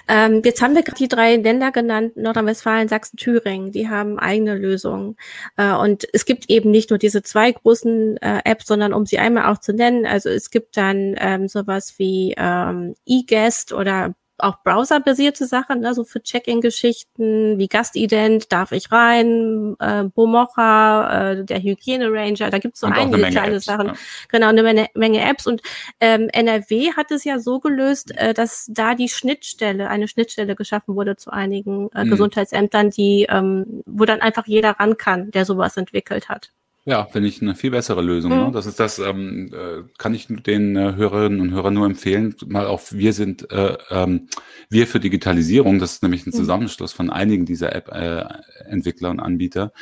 [0.08, 3.70] Ähm, jetzt haben wir gerade die drei Länder genannt, Nordrhein-Westfalen, Sachsen, Thüringen.
[3.70, 5.16] Die haben eigene Lösungen.
[5.56, 9.20] Äh, und es gibt eben nicht nur diese zwei großen äh, Apps, sondern um sie
[9.20, 14.62] einmal auch zu nennen, also es gibt dann ähm, sowas wie ähm, eGuest oder auch
[14.62, 21.62] browserbasierte Sachen, ne, so für Check-in-Geschichten wie Gastident, darf ich rein, äh, Bomocha, äh, der
[21.62, 23.88] Hygiene-Ranger, da gibt's so und einige kleine Apps, Sachen.
[23.88, 23.94] Ja.
[24.28, 25.46] Genau, eine Menge, Menge Apps.
[25.46, 25.62] Und
[26.00, 30.96] ähm, NRW hat es ja so gelöst, äh, dass da die Schnittstelle, eine Schnittstelle geschaffen
[30.96, 32.10] wurde zu einigen äh, mhm.
[32.10, 36.52] Gesundheitsämtern, die, ähm, wo dann einfach jeder ran kann, der sowas entwickelt hat.
[36.86, 38.30] Ja, finde ich eine viel bessere Lösung.
[38.30, 38.46] Ne?
[38.46, 38.52] Mhm.
[38.52, 42.66] Das ist das, ähm, äh, kann ich den äh, Hörerinnen und Hörern nur empfehlen, mal
[42.66, 44.28] auf Wir sind äh, ähm,
[44.70, 46.36] Wir für Digitalisierung, das ist nämlich ein mhm.
[46.36, 49.72] Zusammenschluss von einigen dieser App-Entwickler äh, und Anbieter.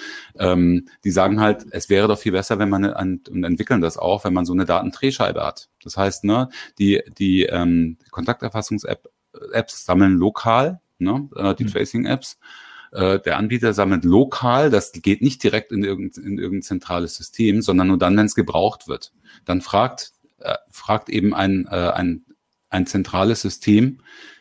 [0.41, 3.97] Ähm, die sagen halt, es wäre doch viel besser, wenn man an, und entwickeln das
[3.97, 5.69] auch, wenn man so eine Datendrehscheibe hat.
[5.85, 6.49] Das heißt, ne,
[6.81, 9.09] die, die ähm, Kontakterfassungs-App
[9.53, 11.69] Apps sammeln lokal, ne, äh, die mhm.
[11.69, 12.39] Tracing-Apps
[12.93, 17.63] äh, der Anbieter sammelt lokal, das geht nicht direkt in irgendein, in irgendein zentrales System,
[17.63, 19.13] sondern nur dann, wenn es gebraucht wird.
[19.45, 22.25] Dann fragt, äh, fragt eben ein, äh, ein,
[22.71, 24.01] ein zentrales System,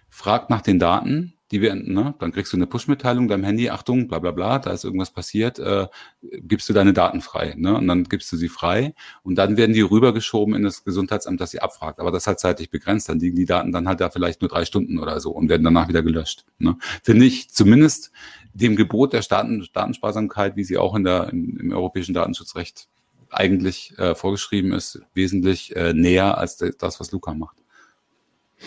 [0.10, 4.08] fragt nach den Daten, die wir, ne, dann kriegst du eine Push-Mitteilung deinem Handy, Achtung,
[4.08, 5.88] bla bla bla, da ist irgendwas passiert, äh,
[6.22, 7.76] gibst du deine Daten frei, ne?
[7.76, 8.94] Und dann gibst du sie frei
[9.24, 12.00] und dann werden die rübergeschoben in das Gesundheitsamt, das sie abfragt.
[12.00, 14.66] Aber das halt zeitlich begrenzt, dann liegen die Daten dann halt da vielleicht nur drei
[14.66, 16.46] Stunden oder so und werden danach wieder gelöscht.
[16.60, 16.78] Ne?
[17.04, 18.12] Finde ich zumindest
[18.54, 22.88] dem Gebot der Daten, Datensparsamkeit, wie sie auch in der, im, im europäischen Datenschutzrecht
[23.30, 27.58] eigentlich äh, vorgeschrieben ist, wesentlich äh, näher als das, was Luca macht.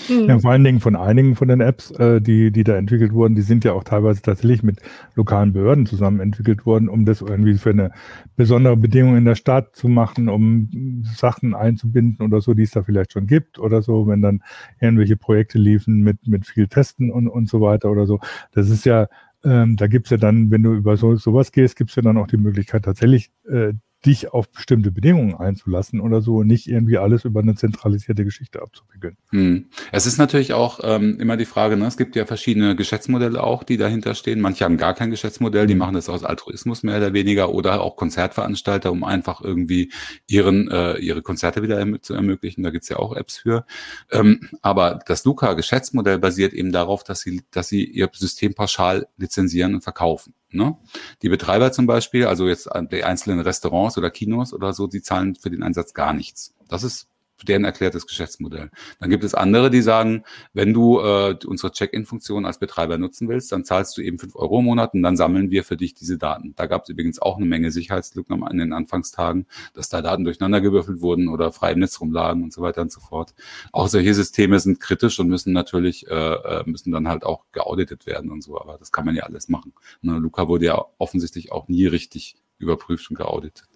[0.08, 0.28] Mhm.
[0.28, 3.34] Ja, vor allen Dingen von einigen von den Apps, äh, die, die da entwickelt wurden,
[3.34, 4.80] die sind ja auch teilweise tatsächlich mit
[5.14, 7.90] lokalen Behörden zusammen entwickelt worden, um das irgendwie für eine
[8.36, 12.82] besondere Bedingung in der Stadt zu machen, um Sachen einzubinden oder so, die es da
[12.82, 14.42] vielleicht schon gibt oder so, wenn dann
[14.80, 18.20] irgendwelche Projekte liefen mit, mit viel Testen und, und so weiter oder so.
[18.52, 19.08] Das ist ja,
[19.44, 22.26] ähm, da gibt's ja dann, wenn du über so, sowas gehst, gibt's ja dann auch
[22.26, 23.72] die Möglichkeit, tatsächlich äh,
[24.06, 28.62] dich auf bestimmte Bedingungen einzulassen oder so und nicht irgendwie alles über eine zentralisierte Geschichte
[28.62, 29.16] abzuwickeln.
[29.30, 29.66] Hm.
[29.92, 31.86] Es ist natürlich auch ähm, immer die Frage, ne?
[31.86, 34.40] es gibt ja verschiedene Geschäftsmodelle auch, die dahinter stehen.
[34.40, 35.78] Manche haben gar kein Geschäftsmodell, die hm.
[35.78, 39.92] machen das aus Altruismus mehr oder weniger oder auch Konzertveranstalter, um einfach irgendwie
[40.26, 42.62] ihren äh, ihre Konzerte wieder zu ermöglichen.
[42.62, 43.66] Da gibt's ja auch Apps für.
[44.10, 49.74] Ähm, aber das Luca-Geschäftsmodell basiert eben darauf, dass sie, dass sie ihr System pauschal lizenzieren
[49.74, 50.34] und verkaufen.
[50.52, 50.76] Ne?
[51.22, 55.34] Die Betreiber zum Beispiel, also jetzt die einzelnen Restaurants oder Kinos oder so, die zahlen
[55.34, 56.54] für den Einsatz gar nichts.
[56.68, 57.09] Das ist
[57.44, 58.70] deren erklärtes Geschäftsmodell.
[58.98, 63.52] Dann gibt es andere, die sagen, wenn du äh, unsere Check-in-Funktion als Betreiber nutzen willst,
[63.52, 66.18] dann zahlst du eben fünf Euro im Monat und dann sammeln wir für dich diese
[66.18, 66.54] Daten.
[66.56, 70.60] Da gab es übrigens auch eine Menge Sicherheitslücken in den Anfangstagen, dass da Daten durcheinander
[70.60, 73.34] gewürfelt wurden oder frei im Netz rumlagen und so weiter und so fort.
[73.72, 78.06] Auch solche Systeme sind kritisch und müssen natürlich, äh, äh müssen dann halt auch geauditet
[78.06, 79.72] werden und so, aber das kann man ja alles machen.
[80.02, 83.69] Ne, Luca wurde ja offensichtlich auch nie richtig überprüft und geauditet.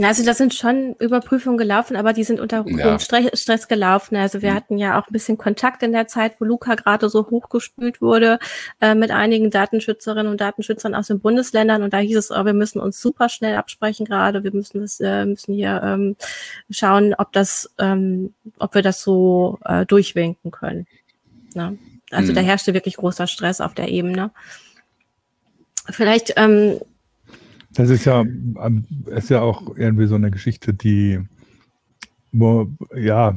[0.00, 2.98] Also das sind schon Überprüfungen gelaufen, aber die sind unter ja.
[2.98, 4.16] Stress gelaufen.
[4.16, 4.54] Also wir mhm.
[4.54, 8.38] hatten ja auch ein bisschen Kontakt in der Zeit, wo Luca gerade so hochgespült wurde
[8.80, 12.54] äh, mit einigen Datenschützerinnen und Datenschützern aus den Bundesländern und da hieß es, oh, wir
[12.54, 14.44] müssen uns super schnell absprechen gerade.
[14.44, 16.16] Wir müssen das, äh, müssen hier ähm,
[16.70, 20.86] schauen, ob das, ähm, ob wir das so äh, durchwinken können.
[21.54, 21.76] Ne?
[22.10, 22.36] Also mhm.
[22.36, 24.30] da herrschte wirklich großer Stress auf der Ebene.
[25.90, 26.80] Vielleicht ähm,
[27.74, 31.20] das ist ja, ähm, ist ja auch irgendwie so eine Geschichte, die,
[32.32, 33.36] wo, ja,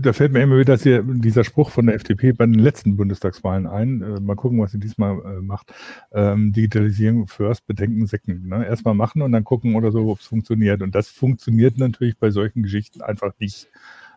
[0.00, 3.66] da fällt mir immer wieder hier, dieser Spruch von der FDP bei den letzten Bundestagswahlen
[3.66, 4.02] ein.
[4.02, 5.72] Äh, mal gucken, was sie diesmal äh, macht.
[6.12, 8.46] Ähm, Digitalisierung first, Bedenken second.
[8.46, 8.66] Ne?
[8.66, 10.82] Erstmal machen und dann gucken oder so, ob es funktioniert.
[10.82, 13.68] Und das funktioniert natürlich bei solchen Geschichten einfach nicht.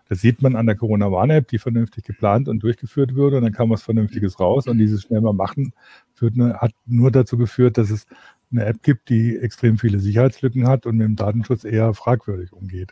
[0.07, 3.37] Das sieht man an der Corona-Warn-App, die vernünftig geplant und durchgeführt wurde.
[3.37, 4.67] Und dann kam was Vernünftiges raus.
[4.67, 5.73] Und dieses schnell mal machen
[6.13, 8.05] führt, hat nur dazu geführt, dass es
[8.51, 12.91] eine App gibt, die extrem viele Sicherheitslücken hat und mit dem Datenschutz eher fragwürdig umgeht.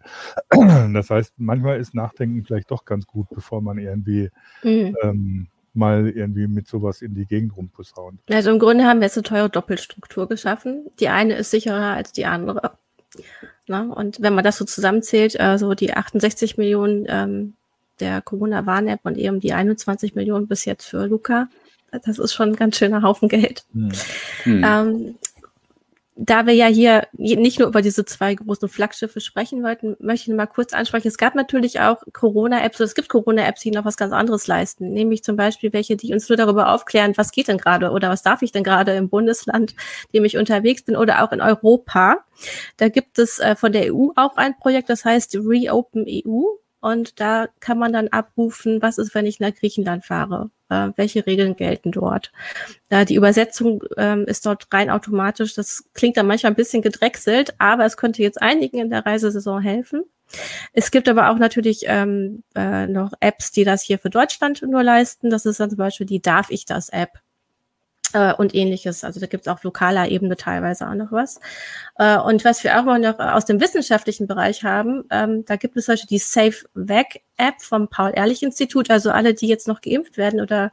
[0.94, 4.30] Das heißt, manchmal ist Nachdenken vielleicht doch ganz gut, bevor man irgendwie
[4.64, 4.96] mhm.
[5.02, 8.20] ähm, mal irgendwie mit sowas in die Gegend rumposaunt.
[8.30, 10.86] Also im Grunde haben wir jetzt eine teure Doppelstruktur geschaffen.
[11.00, 12.78] Die eine ist sicherer als die andere.
[13.68, 17.54] Na, und wenn man das so zusammenzählt, also die 68 Millionen ähm,
[18.00, 21.48] der Corona-Warn-App und eben die 21 Millionen bis jetzt für Luca,
[22.02, 23.66] das ist schon ein ganz schöner Haufen Geld.
[23.74, 23.92] Hm.
[24.44, 24.64] Hm.
[24.66, 25.16] Ähm,
[26.16, 30.38] da wir ja hier nicht nur über diese zwei großen Flaggschiffe sprechen wollten, möchte ich
[30.38, 31.08] mal kurz ansprechen.
[31.08, 34.94] Es gab natürlich auch Corona-Apps, oder es gibt Corona-Apps, die noch was ganz anderes leisten,
[34.94, 38.22] nämlich zum Beispiel welche, die uns nur darüber aufklären, was geht denn gerade oder was
[38.22, 39.78] darf ich denn gerade im Bundesland, in
[40.20, 42.24] dem ich unterwegs bin oder auch in Europa.
[42.78, 46.44] Da gibt es äh, von der EU auch ein Projekt, das heißt Reopen EU.
[46.84, 50.50] Und da kann man dann abrufen, was ist, wenn ich nach Griechenland fahre?
[50.68, 52.34] Äh, welche Regeln gelten dort?
[52.90, 55.54] Äh, die Übersetzung ähm, ist dort rein automatisch.
[55.54, 59.62] Das klingt dann manchmal ein bisschen gedrechselt, aber es könnte jetzt einigen in der Reisesaison
[59.62, 60.04] helfen.
[60.74, 64.84] Es gibt aber auch natürlich ähm, äh, noch Apps, die das hier für Deutschland nur
[64.84, 65.30] leisten.
[65.30, 67.12] Das ist dann zum Beispiel die Darf ich das App
[68.14, 69.04] äh, und ähnliches.
[69.04, 71.40] Also da gibt es auf lokaler Ebene teilweise auch noch was.
[71.98, 75.88] Äh, und was wir auch noch aus dem wissenschaftlichen Bereich haben, ähm, da gibt es
[75.88, 78.90] zum die Safe Vac App vom Paul-Ehrlich-Institut.
[78.90, 80.72] Also alle, die jetzt noch geimpft werden oder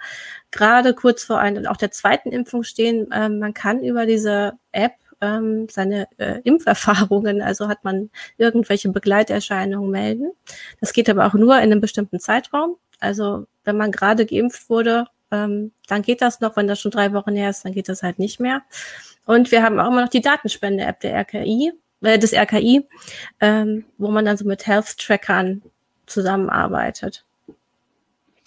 [0.51, 4.93] gerade kurz vor einer, auch der zweiten Impfung stehen, äh, man kann über diese App
[5.23, 10.33] ähm, seine äh, Impferfahrungen, also hat man irgendwelche Begleiterscheinungen melden.
[10.81, 12.77] Das geht aber auch nur in einem bestimmten Zeitraum.
[13.01, 16.57] Also wenn man gerade geimpft wurde, ähm, dann geht das noch.
[16.57, 18.63] Wenn das schon drei Wochen her ist, dann geht das halt nicht mehr.
[19.27, 21.73] Und wir haben auch immer noch die Datenspende-App der RKI,
[22.03, 22.87] äh, des RKI,
[23.41, 25.63] ähm, wo man dann so mit Health-Trackern
[26.07, 27.25] zusammenarbeitet.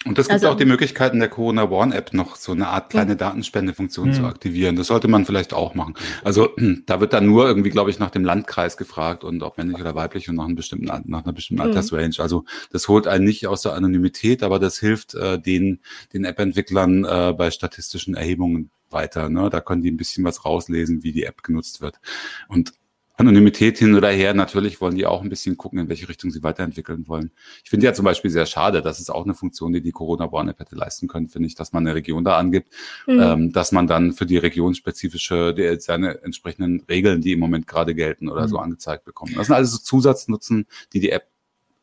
[0.06, 2.68] Und es gibt also, auch die Möglichkeit in der Corona One App noch so eine
[2.68, 4.76] Art kleine Datenspendefunktion zu aktivieren.
[4.76, 5.93] Das sollte man vielleicht auch machen.
[6.24, 6.49] Also
[6.86, 9.95] da wird dann nur irgendwie, glaube ich, nach dem Landkreis gefragt und ob männlich oder
[9.95, 11.70] weiblich und nach, einem bestimmten, nach einer bestimmten mhm.
[11.70, 12.16] Altersrange.
[12.18, 15.80] Also das holt einen nicht aus der Anonymität, aber das hilft äh, den,
[16.12, 19.30] den App-Entwicklern äh, bei statistischen Erhebungen weiter.
[19.30, 19.49] Ne?
[19.49, 21.99] Da können die ein bisschen was rauslesen, wie die App genutzt wird.
[22.47, 22.74] Und
[23.16, 24.34] Anonymität hin oder her.
[24.34, 27.32] Natürlich wollen die auch ein bisschen gucken, in welche Richtung sie weiterentwickeln wollen.
[27.64, 30.32] Ich finde ja zum Beispiel sehr schade, das ist auch eine Funktion, die die Corona
[30.32, 32.74] Warn-App hätte leisten können, finde ich, dass man eine Region da angibt,
[33.05, 33.20] mhm.
[33.20, 37.93] ähm, dass man dann für die regionspezifische, die, seine entsprechenden Regeln, die im Moment gerade
[37.93, 38.47] gelten oder mhm.
[38.47, 39.38] so angezeigt bekommt.
[39.38, 41.28] Das sind also so Zusatznutzen, die die App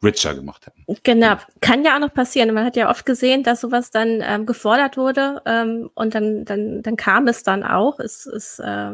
[0.03, 0.85] richer gemacht hätten.
[1.03, 2.55] Genau, kann ja auch noch passieren.
[2.55, 6.83] Man hat ja oft gesehen, dass sowas dann ähm, gefordert wurde ähm, und dann, dann,
[6.83, 8.01] dann kam es dann auch.
[8.01, 8.93] Es ist äh,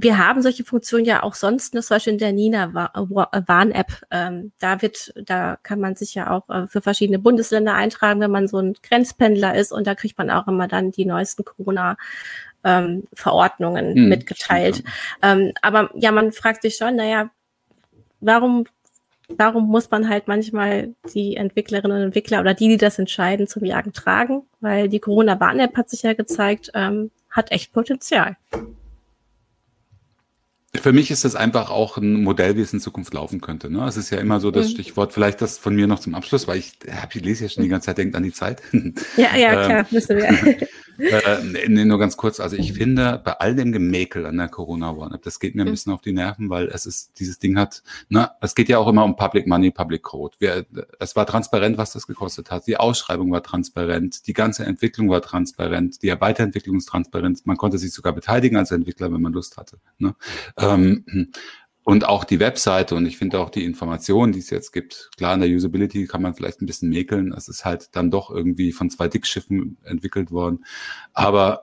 [0.00, 4.06] wir haben solche Funktionen ja auch sonst, ne, zum Beispiel in der Nina-Warn-App.
[4.12, 8.30] Ähm, da wird, da kann man sich ja auch äh, für verschiedene Bundesländer eintragen, wenn
[8.30, 11.96] man so ein Grenzpendler ist und da kriegt man auch immer dann die neuesten Corona
[12.62, 14.84] ähm, Verordnungen hm, mitgeteilt.
[15.20, 17.30] Ähm, aber ja, man fragt sich schon, naja,
[18.20, 18.66] warum,
[19.28, 23.64] warum muss man halt manchmal die Entwicklerinnen und Entwickler oder die, die das entscheiden, zum
[23.64, 24.42] Jagen tragen?
[24.60, 28.36] Weil die Corona-Warn-App hat sich ja gezeigt, ähm, hat echt Potenzial.
[30.74, 33.70] Für mich ist das einfach auch ein Modell, wie es in Zukunft laufen könnte.
[33.70, 33.86] Ne?
[33.86, 34.72] Es ist ja immer so das mhm.
[34.72, 36.72] Stichwort, vielleicht das von mir noch zum Abschluss, weil ich,
[37.14, 38.60] ich lese ja schon die ganze Zeit, denkt an die Zeit.
[39.16, 40.68] Ja, ja, klar, wissen wir.
[40.98, 42.40] Äh, nee, nur ganz kurz.
[42.40, 45.68] Also ich finde, bei all dem Gemäkel an der Corona Warn-App, das geht mir ein
[45.68, 45.72] mhm.
[45.72, 48.88] bisschen auf die Nerven, weil es ist, dieses Ding hat, ne, es geht ja auch
[48.88, 50.36] immer um Public Money, Public Code.
[50.40, 50.66] Wir,
[50.98, 52.66] es war transparent, was das gekostet hat.
[52.66, 57.46] Die Ausschreibung war transparent, die ganze Entwicklung war transparent, die Weiterentwicklung ist transparent.
[57.46, 59.78] Man konnte sich sogar beteiligen als Entwickler, wenn man Lust hatte.
[59.98, 60.14] Ne?
[60.58, 61.04] Ähm,
[61.88, 65.32] und auch die Webseite und ich finde auch die Informationen, die es jetzt gibt, klar,
[65.32, 67.32] in der Usability kann man vielleicht ein bisschen mäkeln.
[67.32, 70.66] Es ist halt dann doch irgendwie von zwei Dickschiffen entwickelt worden.
[71.14, 71.62] Aber,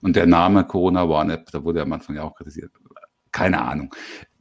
[0.00, 2.72] und der Name Corona One App, da wurde am Anfang ja auch kritisiert.
[3.32, 3.94] Keine Ahnung.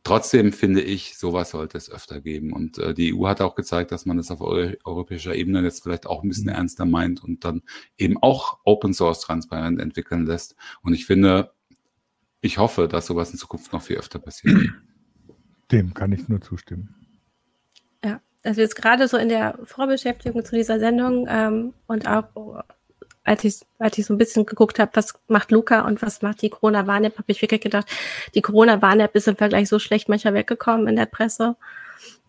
[0.06, 2.54] Trotzdem finde ich, sowas sollte es öfter geben.
[2.54, 5.84] Und äh, die EU hat auch gezeigt, dass man das auf eu europäischer Ebene jetzt
[5.84, 6.56] vielleicht auch ein bisschen mhm.
[6.56, 7.62] ernster meint und dann
[7.98, 10.56] eben auch Open Source transparent entwickeln lässt.
[10.82, 11.52] Und ich finde,
[12.40, 14.56] ich hoffe, dass sowas in Zukunft noch viel öfter passiert.
[15.72, 16.96] Dem kann ich nur zustimmen.
[18.04, 22.64] Ja, also jetzt gerade so in der Vorbeschäftigung zu dieser Sendung ähm, und auch
[23.26, 26.42] als ich, als ich so ein bisschen geguckt habe, was macht Luca und was macht
[26.44, 27.88] die Corona-Warn-App, habe ich wirklich gedacht,
[28.36, 31.56] die Corona-Warn-App ist im Vergleich so schlecht manchmal weggekommen in der Presse,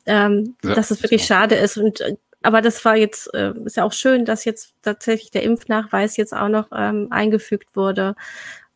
[0.06, 1.34] ähm, ja, dass es wirklich so.
[1.34, 1.76] schade ist.
[1.76, 2.02] Und
[2.42, 6.32] aber das war jetzt, äh, ist ja auch schön, dass jetzt tatsächlich der Impfnachweis jetzt
[6.32, 8.14] auch noch ähm, eingefügt wurde.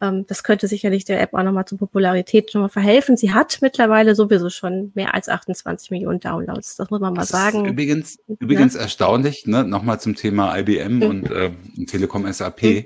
[0.01, 3.17] Ähm, das könnte sicherlich der App auch nochmal zur Popularität schon mal verhelfen.
[3.17, 6.77] Sie hat mittlerweile sowieso schon mehr als 28 Millionen Downloads.
[6.77, 7.67] Das muss man mal das sagen.
[7.67, 8.37] übrigens, ja?
[8.39, 9.65] übrigens erstaunlich, ne?
[9.65, 11.03] nochmal zum Thema IBM mhm.
[11.03, 11.51] und äh,
[11.87, 12.63] Telekom SAP.
[12.63, 12.85] Mhm.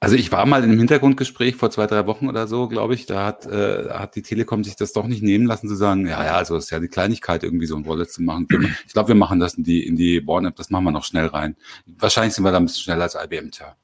[0.00, 3.06] Also ich war mal in einem Hintergrundgespräch vor zwei, drei Wochen oder so, glaube ich.
[3.06, 6.24] Da hat, äh, hat die Telekom sich das doch nicht nehmen lassen zu sagen, ja,
[6.24, 8.46] ja, also es ist ja die Kleinigkeit, irgendwie so ein Wallet zu machen.
[8.86, 11.26] Ich glaube, wir machen das in die, in die Born-App, das machen wir noch schnell
[11.26, 11.56] rein.
[11.86, 13.76] Wahrscheinlich sind wir da ein bisschen schneller als IBM, tja.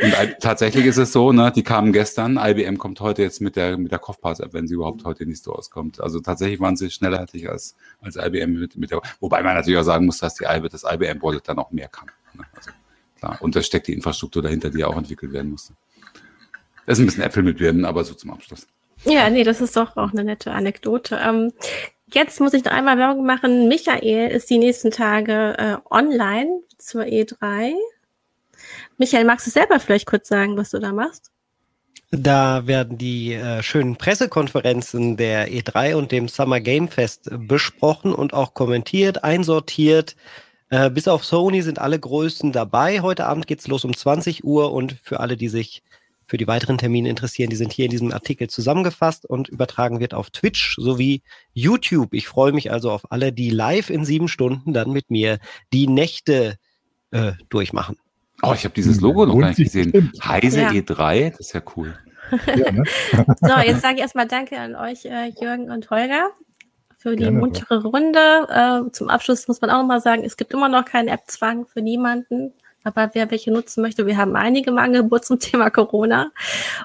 [0.00, 3.76] Und tatsächlich ist es so, ne, die kamen gestern, IBM kommt heute jetzt mit der,
[3.76, 6.00] mit der Kopfpass-App, wenn sie überhaupt heute in die Stores kommt.
[6.00, 9.84] Also tatsächlich waren sie schneller als, als IBM mit, mit der, wobei man natürlich auch
[9.84, 12.10] sagen muss, dass die das IBM Wallet dann auch mehr kann.
[12.34, 12.44] Ne?
[12.54, 12.70] Also,
[13.18, 13.36] klar.
[13.40, 15.74] Und da steckt die Infrastruktur dahinter, die auch entwickelt werden musste.
[16.86, 18.66] Das ist ein bisschen Äpfel mit Birnen, aber so zum Abschluss.
[19.04, 21.20] Ja, nee, das ist doch auch eine nette Anekdote.
[21.22, 21.52] Ähm,
[22.12, 23.68] jetzt muss ich noch einmal Werbung machen.
[23.68, 27.74] Michael ist die nächsten Tage äh, online zur E3.
[28.98, 31.30] Michael, magst du selber vielleicht kurz sagen, was du da machst?
[32.10, 38.34] Da werden die äh, schönen Pressekonferenzen der E3 und dem Summer Game Fest besprochen und
[38.34, 40.14] auch kommentiert, einsortiert.
[40.68, 43.00] Äh, bis auf Sony sind alle Größen dabei.
[43.00, 45.82] Heute Abend geht es los um 20 Uhr und für alle, die sich
[46.26, 50.14] für die weiteren Termine interessieren, die sind hier in diesem Artikel zusammengefasst und übertragen wird
[50.14, 51.22] auf Twitch sowie
[51.52, 52.14] YouTube.
[52.14, 55.38] Ich freue mich also auf alle, die live in sieben Stunden dann mit mir
[55.72, 56.56] die Nächte
[57.10, 57.96] äh, durchmachen.
[58.42, 59.92] Oh, ich habe dieses Logo noch gar nicht gesehen.
[59.92, 60.24] Bestimmt.
[60.26, 60.70] Heise ja.
[60.70, 61.94] E3, das ist ja cool.
[62.46, 62.82] Ja, ne?
[63.40, 66.30] so, jetzt sage ich erstmal Danke an euch, äh, Jürgen und Holger,
[66.98, 68.18] für die Gerne muntere Runde.
[68.88, 71.66] Äh, zum Abschluss muss man auch noch mal sagen, es gibt immer noch keinen App-Zwang
[71.66, 72.52] für niemanden.
[72.84, 76.32] aber wer welche nutzen möchte, wir haben einige im Angebot zum Thema Corona.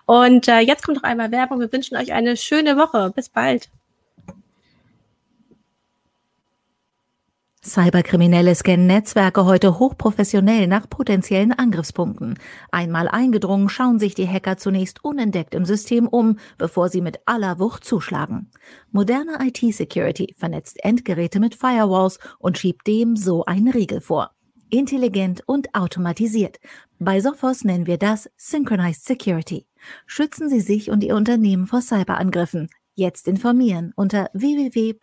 [0.05, 1.59] Und äh, jetzt kommt noch einmal Werbung.
[1.59, 3.11] Wir wünschen euch eine schöne Woche.
[3.15, 3.69] Bis bald.
[7.67, 12.39] Cyberkriminelle scannen Netzwerke heute hochprofessionell nach potenziellen Angriffspunkten.
[12.71, 17.59] Einmal eingedrungen, schauen sich die Hacker zunächst unentdeckt im System um, bevor sie mit aller
[17.59, 18.49] Wucht zuschlagen.
[18.91, 24.31] Moderne IT-Security vernetzt Endgeräte mit Firewalls und schiebt dem so einen Riegel vor.
[24.69, 26.59] Intelligent und automatisiert.
[26.99, 29.67] Bei Sophos nennen wir das Synchronized Security.
[30.05, 32.69] Schützen Sie sich und Ihr Unternehmen vor Cyberangriffen.
[32.95, 34.97] Jetzt informieren unter www.sophos.de.